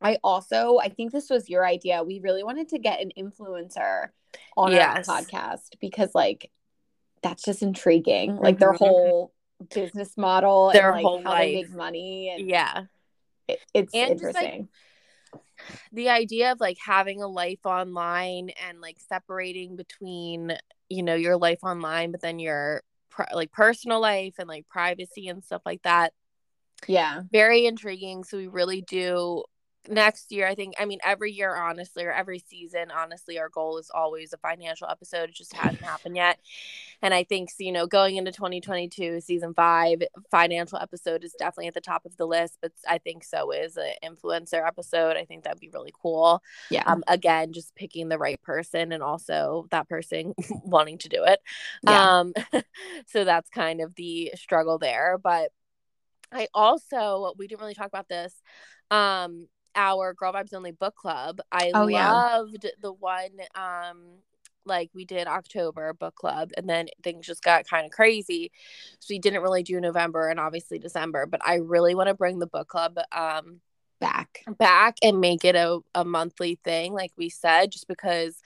I 0.00 0.18
also, 0.24 0.78
I 0.78 0.88
think 0.88 1.12
this 1.12 1.30
was 1.30 1.48
your 1.48 1.64
idea. 1.64 2.02
We 2.02 2.18
really 2.20 2.42
wanted 2.42 2.68
to 2.70 2.78
get 2.78 3.00
an 3.00 3.12
influencer 3.16 4.08
on 4.56 4.72
Yes. 4.72 5.08
our 5.08 5.20
podcast 5.20 5.78
because 5.80 6.12
like 6.14 6.50
that's 7.22 7.44
just 7.44 7.62
intriguing. 7.62 8.36
Like 8.36 8.58
their 8.58 8.72
Mhm. 8.72 8.78
whole 8.78 9.32
business 9.74 10.16
model 10.16 10.70
Their 10.70 10.86
and 10.88 10.96
like 10.96 11.04
whole 11.04 11.22
how 11.22 11.30
they 11.34 11.54
life. 11.54 11.54
make 11.54 11.76
money 11.76 12.30
and 12.30 12.48
Yeah. 12.48 12.84
it, 13.48 13.60
it's 13.74 13.94
And 13.94 14.10
just, 14.20 14.34
like, 14.34 14.44
interesting. 14.44 14.68
The 15.92 16.08
idea 16.08 16.52
of 16.52 16.60
like 16.60 16.78
having 16.84 17.22
a 17.22 17.28
life 17.28 17.64
online 17.64 18.50
and 18.66 18.80
like 18.80 18.96
separating 18.98 19.76
between, 19.76 20.56
you 20.88 21.02
know, 21.02 21.14
your 21.14 21.36
life 21.36 21.58
online, 21.62 22.12
but 22.12 22.20
then 22.22 22.38
your 22.38 22.82
like 23.34 23.52
personal 23.52 24.00
life 24.00 24.34
and 24.38 24.48
like 24.48 24.66
privacy 24.68 25.28
and 25.28 25.44
stuff 25.44 25.62
like 25.66 25.82
that. 25.82 26.12
yeah. 26.86 27.22
Very 27.30 27.66
intriguing. 27.66 28.24
So 28.24 28.38
we 28.38 28.46
really 28.48 28.80
do 28.80 29.44
next 29.88 30.30
year 30.30 30.46
i 30.46 30.54
think 30.54 30.74
i 30.78 30.84
mean 30.84 31.00
every 31.04 31.32
year 31.32 31.56
honestly 31.56 32.04
or 32.04 32.12
every 32.12 32.38
season 32.38 32.90
honestly 32.90 33.38
our 33.38 33.48
goal 33.48 33.78
is 33.78 33.90
always 33.92 34.32
a 34.32 34.36
financial 34.36 34.86
episode. 34.88 35.30
It 35.30 35.34
just 35.34 35.52
hasn't 35.54 35.82
happened 35.82 36.16
yet. 36.16 36.38
And 37.00 37.12
i 37.12 37.24
think 37.24 37.50
you 37.58 37.72
know 37.72 37.86
going 37.86 38.16
into 38.16 38.30
2022 38.32 39.20
season 39.20 39.54
five 39.54 40.02
financial 40.30 40.78
episode 40.78 41.24
is 41.24 41.34
definitely 41.38 41.66
at 41.68 41.74
the 41.74 41.80
top 41.80 42.04
of 42.04 42.16
the 42.16 42.26
list 42.26 42.58
but 42.62 42.72
i 42.88 42.98
think 42.98 43.24
so 43.24 43.50
is 43.50 43.76
an 43.76 43.92
influencer 44.04 44.66
episode. 44.66 45.16
I 45.16 45.24
think 45.24 45.44
that'd 45.44 45.60
be 45.60 45.70
really 45.72 45.92
cool. 46.00 46.42
Yeah. 46.70 46.84
um 46.86 47.02
again 47.08 47.52
just 47.52 47.74
picking 47.74 48.08
the 48.08 48.18
right 48.18 48.40
person 48.42 48.92
and 48.92 49.02
also 49.02 49.66
that 49.70 49.88
person 49.88 50.34
wanting 50.64 50.98
to 50.98 51.08
do 51.08 51.24
it. 51.24 51.40
Yeah. 51.82 52.20
um 52.20 52.34
so 53.06 53.24
that's 53.24 53.50
kind 53.50 53.80
of 53.80 53.94
the 53.96 54.32
struggle 54.36 54.78
there. 54.78 55.18
But 55.18 55.50
i 56.30 56.48
also 56.54 57.34
we 57.36 57.46
didn't 57.46 57.60
really 57.60 57.74
talk 57.74 57.88
about 57.88 58.08
this 58.08 58.34
um 58.90 59.48
our 59.74 60.12
girl 60.14 60.32
vibes 60.32 60.54
only 60.54 60.72
book 60.72 60.94
club 60.96 61.40
i 61.50 61.70
Oh, 61.74 61.86
yeah. 61.86 62.12
loved 62.12 62.66
the 62.80 62.92
one 62.92 63.30
um 63.54 63.98
like 64.64 64.90
we 64.94 65.04
did 65.04 65.26
october 65.26 65.92
book 65.92 66.14
club 66.14 66.50
and 66.56 66.68
then 66.68 66.86
things 67.02 67.26
just 67.26 67.42
got 67.42 67.66
kind 67.68 67.84
of 67.84 67.92
crazy 67.92 68.50
so 69.00 69.06
we 69.10 69.18
didn't 69.18 69.42
really 69.42 69.62
do 69.62 69.80
november 69.80 70.28
and 70.28 70.38
obviously 70.38 70.78
december 70.78 71.26
but 71.26 71.40
i 71.44 71.56
really 71.56 71.94
want 71.94 72.08
to 72.08 72.14
bring 72.14 72.38
the 72.38 72.46
book 72.46 72.68
club 72.68 72.98
um 73.12 73.60
Back. 74.00 74.40
back 74.58 74.96
and 75.00 75.20
make 75.20 75.44
it 75.44 75.54
a, 75.54 75.78
a 75.94 76.04
monthly 76.04 76.58
thing 76.64 76.92
like 76.92 77.12
we 77.16 77.28
said 77.28 77.70
just 77.70 77.86
because 77.86 78.40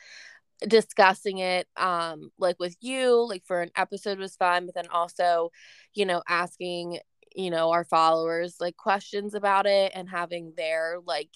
discussing 0.69 1.39
it 1.39 1.67
um 1.79 2.31
like 2.39 2.59
with 2.59 2.77
you 2.81 3.27
like 3.27 3.43
for 3.47 3.63
an 3.63 3.71
episode 3.77 4.19
was 4.19 4.37
fun 4.37 4.67
but 4.67 4.75
then 4.75 4.87
also 4.89 5.51
you 5.95 6.05
know 6.07 6.23
asking 6.29 6.99
you 7.37 7.51
know 7.51 7.71
our 7.71 7.85
followers 7.85 8.57
like 8.61 8.77
questions 8.77 9.35
about 9.35 9.67
it 9.67 9.93
and 9.95 10.09
having 10.09 10.55
their 10.57 10.99
like 11.07 11.31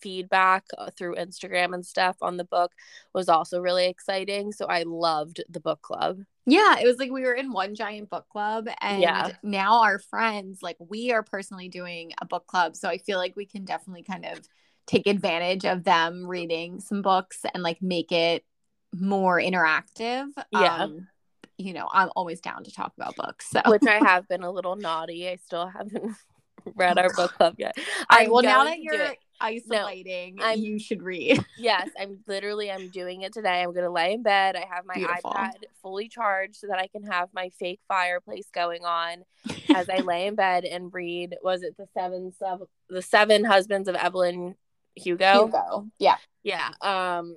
feedback 0.00 0.64
uh, 0.78 0.90
through 0.90 1.16
Instagram 1.16 1.74
and 1.74 1.84
stuff 1.84 2.16
on 2.22 2.38
the 2.38 2.44
book 2.44 2.72
was 3.14 3.28
also 3.28 3.60
really 3.60 3.86
exciting 3.86 4.52
so 4.52 4.66
I 4.66 4.84
loved 4.84 5.42
the 5.50 5.60
book 5.60 5.82
club 5.82 6.20
Yeah, 6.46 6.78
it 6.78 6.86
was 6.86 6.98
like 6.98 7.10
we 7.10 7.22
were 7.22 7.34
in 7.34 7.52
one 7.52 7.74
giant 7.74 8.08
book 8.08 8.26
club 8.30 8.68
and 8.80 9.02
Yeah. 9.02 9.30
now 9.42 9.82
our 9.82 9.98
friends 9.98 10.62
like 10.62 10.76
we 10.78 11.12
are 11.12 11.22
personally 11.22 11.68
doing 11.68 12.12
a 12.20 12.26
book 12.26 12.46
club 12.46 12.76
so 12.76 12.88
I 12.88 12.98
feel 12.98 13.18
like 13.18 13.36
we 13.36 13.46
can 13.46 13.64
definitely 13.64 14.02
kind 14.04 14.24
of 14.24 14.40
take 14.86 15.06
advantage 15.06 15.64
of 15.64 15.84
them 15.84 16.26
reading 16.26 16.80
some 16.80 17.02
books 17.02 17.44
and 17.52 17.62
like 17.62 17.82
make 17.82 18.12
it 18.12 18.44
more 18.94 19.38
interactive. 19.40 20.28
Yeah. 20.52 20.84
Um, 20.84 21.08
you 21.58 21.72
know, 21.72 21.88
I'm 21.92 22.10
always 22.16 22.40
down 22.40 22.64
to 22.64 22.70
talk 22.72 22.92
about 22.96 23.16
books. 23.16 23.48
So 23.50 23.60
which 23.66 23.86
I 23.88 23.98
have 24.06 24.28
been 24.28 24.42
a 24.42 24.50
little 24.50 24.76
naughty 24.76 25.28
I 25.28 25.36
still 25.36 25.66
haven't 25.66 26.14
read 26.74 26.98
our 26.98 27.12
book 27.14 27.32
club 27.34 27.54
yet 27.58 27.76
All 27.78 27.84
right, 28.18 28.26
I'm 28.26 28.30
well 28.32 28.42
now 28.42 28.64
that 28.64 28.80
you're 28.80 29.14
isolating, 29.40 30.38
I'm- 30.40 30.58
you 30.58 30.78
should 30.78 31.02
read. 31.02 31.44
yes 31.58 31.88
i'm 32.00 32.18
literally 32.26 32.70
i'm 32.72 32.88
doing 32.90 33.22
it 33.22 33.32
today 33.32 33.62
i'm 33.62 33.72
gonna 33.72 33.90
lay 33.90 34.14
in 34.14 34.22
bed 34.22 34.56
i 34.56 34.64
have 34.68 34.84
my 34.86 34.94
Beautiful. 34.94 35.30
ipad 35.30 35.52
fully 35.82 36.08
charged 36.08 36.56
so 36.56 36.66
that 36.68 36.78
i 36.78 36.86
can 36.88 37.04
have 37.04 37.28
my 37.34 37.50
fake 37.58 37.80
fireplace 37.86 38.48
going 38.52 38.84
on 38.84 39.22
as 39.74 39.88
i 39.90 39.98
lay 39.98 40.26
in 40.26 40.34
bed 40.34 40.64
and 40.64 40.92
read 40.92 41.36
was 41.42 41.62
it 41.62 41.76
the 41.76 41.86
seven 41.94 42.32
sub 42.32 42.60
the 42.88 43.02
seven 43.02 43.44
husbands 43.44 43.88
of 43.88 43.94
evelyn 43.94 44.54
hugo 44.94 45.44
Hugo. 45.46 45.86
Yeah. 45.98 46.16
yeah 46.42 46.70
um 46.80 47.36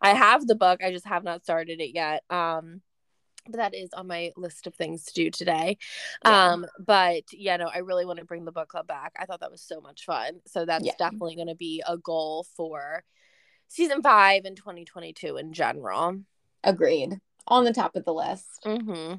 i 0.00 0.14
have 0.14 0.46
the 0.46 0.54
book 0.54 0.82
i 0.82 0.92
just 0.92 1.06
have 1.06 1.24
not 1.24 1.42
started 1.42 1.80
it 1.80 1.92
yet 1.94 2.22
um 2.30 2.80
that 3.50 3.74
is 3.74 3.90
on 3.94 4.06
my 4.06 4.32
list 4.36 4.66
of 4.66 4.74
things 4.74 5.04
to 5.04 5.12
do 5.14 5.30
today 5.30 5.76
Yeah. 6.24 6.52
um 6.52 6.66
but 6.84 7.24
yeah 7.32 7.56
no 7.56 7.66
i 7.66 7.78
really 7.78 8.04
want 8.04 8.18
to 8.18 8.24
bring 8.24 8.44
the 8.44 8.52
book 8.52 8.68
club 8.68 8.86
back 8.86 9.14
i 9.18 9.24
thought 9.26 9.40
that 9.40 9.50
was 9.50 9.62
so 9.62 9.80
much 9.80 10.04
fun 10.04 10.40
so 10.46 10.64
that's 10.64 10.84
Yeah. 10.86 10.92
definitely 10.98 11.36
going 11.36 11.48
to 11.48 11.54
be 11.54 11.82
a 11.86 11.96
goal 11.96 12.46
for 12.56 13.02
season 13.68 14.02
five 14.02 14.44
in 14.44 14.54
2022 14.56 15.36
in 15.36 15.52
general 15.52 16.20
Agreed. 16.62 17.18
On 17.46 17.64
the 17.64 17.72
top 17.72 17.96
of 17.96 18.04
the 18.04 18.12
list. 18.14 18.64
hmm 18.64 19.14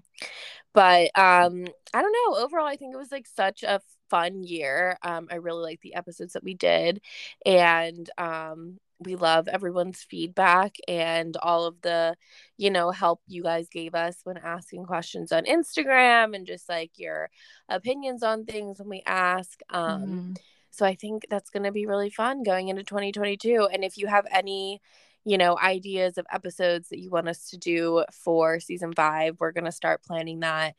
but 0.74 1.10
um 1.18 1.66
i 1.94 2.02
don't 2.02 2.14
know 2.14 2.44
overall 2.44 2.68
i 2.68 2.76
think 2.76 2.94
it 2.94 2.98
was 2.98 3.12
like 3.12 3.28
such 3.28 3.64
a 3.64 3.82
fun 4.10 4.44
year 4.44 4.98
um 5.04 5.28
i 5.32 5.36
really 5.36 5.62
like 5.64 5.82
the 5.82 5.96
episodes 5.96 6.34
that 6.34 6.44
we 6.44 6.54
did 6.54 7.02
and 7.46 8.10
um 8.18 8.80
we 9.06 9.16
love 9.16 9.48
everyone's 9.48 10.04
feedback 10.04 10.76
and 10.88 11.36
all 11.42 11.66
of 11.66 11.82
the 11.82 12.16
you 12.58 12.70
know 12.70 12.92
help 12.92 13.22
you 13.28 13.44
guys 13.44 13.68
gave 13.70 13.96
us 13.96 14.20
when 14.24 14.38
asking 14.38 14.86
questions 14.86 15.32
on 15.32 15.46
instagram 15.46 16.36
and 16.36 16.46
just 16.48 16.70
like 16.70 16.92
your 16.98 17.30
opinions 17.70 18.24
on 18.24 18.46
things 18.46 18.80
when 18.80 18.90
we 18.90 19.04
ask 19.06 19.60
um 19.70 20.18
Mhm. 20.18 20.38
so 20.72 20.86
I 20.86 20.96
think 20.96 21.26
that's 21.30 21.50
going 21.50 21.64
to 21.64 21.72
be 21.72 21.86
really 21.86 22.10
fun 22.10 22.44
going 22.44 22.70
into 22.70 22.84
2022. 22.84 23.68
And 23.74 23.84
if 23.84 23.98
you 23.98 24.08
have 24.08 24.26
any, 24.32 24.82
you 25.26 25.38
know, 25.38 25.58
ideas 25.58 26.18
of 26.18 26.26
episodes 26.32 26.90
that 26.90 27.00
you 27.00 27.10
want 27.10 27.28
us 27.28 27.50
to 27.50 27.58
do 27.58 28.06
for 28.12 28.60
season 28.60 28.94
five, 28.94 29.36
we're 29.40 29.52
going 29.52 29.66
to 29.66 29.72
start 29.72 30.04
planning 30.04 30.40
that 30.42 30.76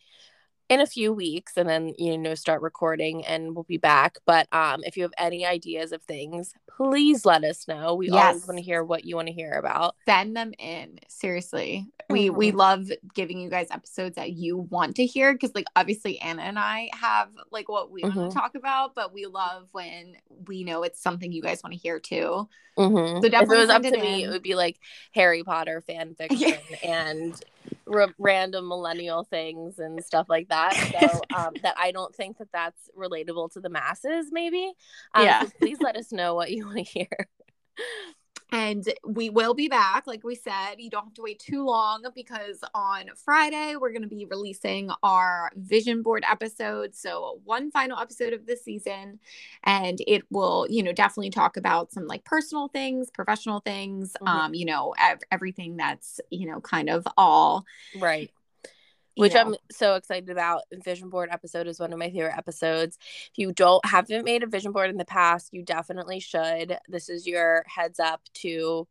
in 0.73 0.81
a 0.81 0.87
few 0.87 1.13
weeks 1.13 1.57
and 1.57 1.69
then, 1.69 1.95
you 1.99 2.17
know, 2.17 2.35
start 2.35 2.63
recording 2.63 3.25
and 3.27 3.55
we'll 3.55 3.65
be 3.65 3.77
back. 3.77 4.17
But 4.27 4.47
um, 4.53 4.83
if 4.85 4.97
you 4.97 5.03
have 5.03 5.13
any 5.19 5.45
ideas 5.47 5.93
of 5.93 6.03
things, 6.03 6.55
please 6.77 7.25
let 7.27 7.45
us 7.45 7.69
know. 7.69 7.95
We 7.95 8.09
always 8.11 8.47
want 8.47 8.59
to 8.59 8.65
hear 8.65 8.83
what 8.83 9.05
you 9.05 9.17
want 9.17 9.29
to 9.29 9.35
hear 9.35 9.53
about. 9.53 9.95
send 10.09 10.37
them 10.37 10.53
in 10.59 10.99
seriously 11.09 11.87
we 12.11 12.29
Mm-hmm. 12.29 12.37
we 12.37 12.51
love 12.51 12.91
giving 13.15 13.39
you 13.41 13.49
guys 13.49 13.69
episodes 13.71 14.17
that 14.17 14.33
you 14.33 14.57
want 14.59 14.97
to 14.97 15.07
hear 15.07 15.33
because 15.33 15.55
like 15.55 15.65
obviously 15.77 16.19
anna 16.21 16.43
and 16.43 16.59
i 16.59 16.91
have 16.93 17.29
like 17.51 17.69
what 17.71 17.91
we 17.91 18.03
want 18.03 18.15
Mhm. 18.17 18.29
to 18.29 18.35
talk 18.35 18.55
about 18.55 18.95
but 18.95 19.15
we 19.15 19.25
love 19.27 19.69
when 19.73 20.17
we 20.47 20.63
know 20.65 20.83
it's 20.83 21.01
something 21.01 21.33
you 21.33 21.41
guys 21.41 21.63
want 21.63 21.73
to 21.73 21.79
hear 21.79 22.01
too 22.01 22.49
Mm-hmm. 22.79 22.97
So 22.97 23.19
if 23.19 23.25
it 23.27 23.31
definitely 23.33 23.57
was 23.59 23.69
up 23.71 23.83
to 23.83 23.89
it 23.89 24.01
me, 24.01 24.23
in. 24.25 24.29
it 24.29 24.33
would 24.33 24.43
be 24.43 24.55
like 24.55 24.79
Harry 25.15 25.43
Potter 25.45 25.83
fan 25.83 26.15
fiction 26.19 26.55
and 26.83 27.39
r- 27.91 28.15
random 28.19 28.69
millennial 28.69 29.25
things 29.25 29.79
and 29.79 30.03
stuff 30.05 30.29
like 30.29 30.49
that. 30.49 30.75
So 30.77 31.23
um, 31.37 31.55
that 31.63 31.75
I 31.79 31.93
don't 31.93 32.15
think 32.15 32.39
that 32.39 32.49
that's 32.53 32.91
relatable 32.99 33.53
to 33.53 33.61
the 33.61 33.71
masses. 33.71 34.27
Maybe. 34.31 34.73
Um, 35.15 35.25
Yeah. 35.25 35.41
so 35.41 35.51
please 35.59 35.79
let 35.81 35.97
us 35.97 36.13
know 36.13 36.35
what 36.35 36.51
you 36.51 36.67
want 36.67 36.79
to 36.79 36.83
hear. 36.85 37.29
And 38.53 38.93
we 39.05 39.31
will 39.31 39.55
be 39.55 39.67
back 39.69 40.07
like 40.07 40.23
we 40.23 40.35
said 40.35 40.75
you 40.79 40.91
don't 40.91 41.05
have 41.05 41.15
to 41.15 41.23
wait 41.23 41.39
too 41.39 41.65
long 41.65 42.05
because 42.15 42.63
on 42.75 43.07
friday 43.17 43.75
we're 43.81 43.91
going 43.91 44.03
to 44.03 44.09
be 44.09 44.27
releasing 44.27 44.91
our 45.03 45.51
vision 45.57 46.03
board 46.03 46.23
episode 46.31 46.95
so 46.95 47.41
one 47.45 47.71
final 47.71 47.99
episode 47.99 48.33
of 48.33 48.47
this 48.47 48.63
season 48.63 49.19
and 49.65 50.01
it 50.07 50.23
will 50.31 50.67
you 50.69 50.83
know 50.83 50.93
definitely 50.93 51.31
talk 51.31 51.57
about 51.57 51.91
some 51.93 52.07
like 52.07 52.25
personal 52.25 52.69
things 52.69 53.11
professional 53.11 53.61
things 53.61 54.15
Mhm. 54.23 54.29
um 54.29 54.55
you 54.55 54.67
know 54.67 54.95
ev- 54.99 55.21
everything 55.31 55.77
that's 55.77 56.21
you 56.31 56.47
know 56.47 56.61
kind 56.61 56.91
of 56.91 57.07
all 57.17 57.65
Right. 57.99 58.31
Which 59.17 59.35
know, 59.35 59.41
I'm 59.41 59.55
so 59.71 59.95
excited 59.95 60.31
about. 60.31 60.63
Vision 60.85 61.11
board 61.11 61.29
episode 61.31 61.67
is 61.67 61.79
one 61.79 61.93
of 61.93 61.99
my 61.99 62.11
favorite 62.11 62.37
episodes. 62.37 62.99
If 63.31 63.39
you 63.39 63.53
don't 63.53 63.85
haven't 63.85 64.25
made 64.25 64.43
a 64.43 64.47
vision 64.47 64.73
board 64.73 64.91
in 64.91 64.97
the 64.97 65.05
past, 65.05 65.53
you 65.53 65.63
definitely 65.63 66.21
should. 66.21 66.79
This 66.89 67.09
is 67.09 67.27
your 67.27 67.65
heads 67.67 68.01
up 68.01 68.23
to 68.35 68.89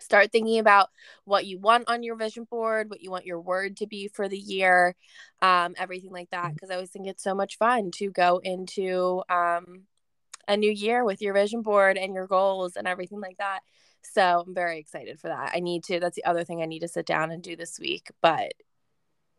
start 0.00 0.32
thinking 0.32 0.58
about 0.58 0.88
what 1.24 1.46
you 1.46 1.58
want 1.58 1.88
on 1.88 2.02
your 2.02 2.16
vision 2.16 2.44
board, 2.44 2.90
what 2.90 3.02
you 3.02 3.10
want 3.10 3.26
your 3.26 3.40
word 3.40 3.76
to 3.76 3.86
be 3.86 4.08
for 4.08 4.28
the 4.28 4.38
year, 4.38 4.96
um, 5.40 5.74
everything 5.78 6.10
like 6.10 6.30
that. 6.30 6.52
Because 6.52 6.70
I 6.70 6.74
always 6.74 6.90
think 6.90 7.06
it's 7.06 7.22
so 7.22 7.34
much 7.34 7.56
fun 7.58 7.90
to 7.92 8.10
go 8.10 8.40
into 8.42 9.22
um, 9.30 9.82
a 10.48 10.56
new 10.56 10.70
year 10.70 11.04
with 11.04 11.22
your 11.22 11.34
vision 11.34 11.62
board 11.62 11.96
and 11.96 12.14
your 12.14 12.26
goals 12.26 12.76
and 12.76 12.88
everything 12.88 13.20
like 13.20 13.38
that. 13.38 13.60
So 14.02 14.44
I'm 14.46 14.54
very 14.54 14.80
excited 14.80 15.20
for 15.20 15.28
that. 15.28 15.52
I 15.54 15.60
need 15.60 15.84
to. 15.84 16.00
That's 16.00 16.16
the 16.16 16.24
other 16.24 16.42
thing 16.42 16.60
I 16.60 16.66
need 16.66 16.80
to 16.80 16.88
sit 16.88 17.06
down 17.06 17.30
and 17.30 17.40
do 17.40 17.54
this 17.54 17.78
week, 17.78 18.10
but 18.20 18.52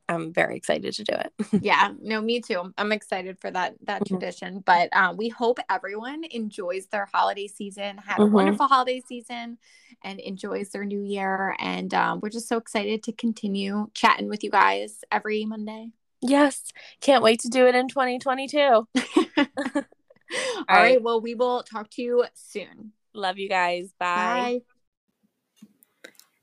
I'm 0.09 0.33
very 0.33 0.55
excited 0.57 0.93
to 0.95 1.03
do 1.03 1.13
it. 1.13 1.33
yeah 1.63 1.91
no 2.01 2.19
me 2.21 2.41
too 2.41 2.73
i'm 2.77 2.91
excited 2.91 3.39
for 3.39 3.49
that 3.51 3.75
that 3.85 4.01
Mhm. 4.01 4.07
tradition 4.07 4.59
but 4.65 4.89
um, 4.95 5.15
we 5.17 5.29
hope 5.29 5.59
everyone 5.69 6.23
enjoys 6.31 6.87
their 6.87 7.07
holiday 7.13 7.47
season 7.47 7.97
had 7.97 8.19
a 8.19 8.23
Mhm. 8.25 8.31
wonderful 8.31 8.67
holiday 8.67 9.01
season 9.07 9.57
and 10.03 10.19
enjoys 10.19 10.69
their 10.71 10.83
new 10.83 11.01
year 11.01 11.55
and 11.59 11.93
um, 11.93 12.19
we're 12.21 12.29
just 12.29 12.47
so 12.49 12.57
excited 12.57 13.03
to 13.03 13.11
continue 13.13 13.87
chatting 13.93 14.27
with 14.27 14.43
you 14.43 14.49
guys 14.49 15.03
every 15.11 15.45
monday 15.45 15.89
yes, 16.21 16.71
can't 17.01 17.23
wait 17.23 17.39
to 17.41 17.49
do 17.49 17.67
it 17.67 17.75
in 17.75 17.87
2022. 17.89 18.59
all 19.37 19.45
right. 19.45 20.65
right 20.69 21.01
well 21.03 21.21
we 21.21 21.35
will 21.35 21.63
talk 21.63 21.89
to 21.91 22.01
you 22.01 22.25
soon 22.33 22.91
Love 23.15 23.37
you 23.37 23.47
guys. 23.47 23.93
Bye. 23.99 24.61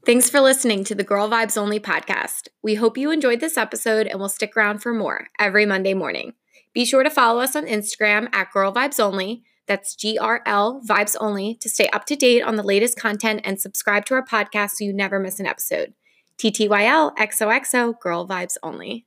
Thanks 0.07 0.31
for 0.31 0.41
listening 0.41 0.83
to 0.85 0.95
the 0.95 1.05
Girl 1.05 1.29
Vibes 1.29 1.59
Only 1.59 1.79
podcast. 1.79 2.49
We 2.63 2.77
hope 2.77 2.97
you 2.97 3.11
enjoyed 3.11 3.41
this 3.41 3.59
episode 3.59 4.07
and 4.07 4.19
will 4.19 4.31
stick 4.31 4.57
around 4.57 4.79
for 4.79 4.95
more 4.95 5.29
every 5.39 5.67
Monday 5.67 5.93
morning. 5.93 6.33
Be 6.73 6.87
sure 6.87 7.03
to 7.03 7.11
follow 7.11 7.43
us 7.43 7.55
on 7.55 7.67
Instagram 7.67 8.29
at 8.33 8.51
Girl 8.51 8.73
Vibes 8.73 8.99
Only. 8.99 9.43
That's 9.67 9.95
G 9.95 10.17
R 10.17 10.41
L 10.47 10.81
Vibes 10.89 11.17
Only 11.21 11.55
to 11.57 11.69
stay 11.69 11.87
up 11.89 12.07
to 12.07 12.17
date 12.17 12.41
on 12.43 12.57
the 12.57 12.63
latest 12.63 12.99
content 12.99 13.43
and 13.45 13.61
subscribe 13.61 14.07
to 14.07 14.15
our 14.15 14.25
podcast 14.25 14.71
so 14.71 14.85
you 14.85 14.95
never 14.95 15.21
miss 15.21 15.39
an 15.39 15.45
episode. 15.45 15.93
TTYL 16.39 17.15
XOXO 17.17 18.01
Girl 18.01 18.27
Vibes 18.27 18.57
Only. 18.63 19.05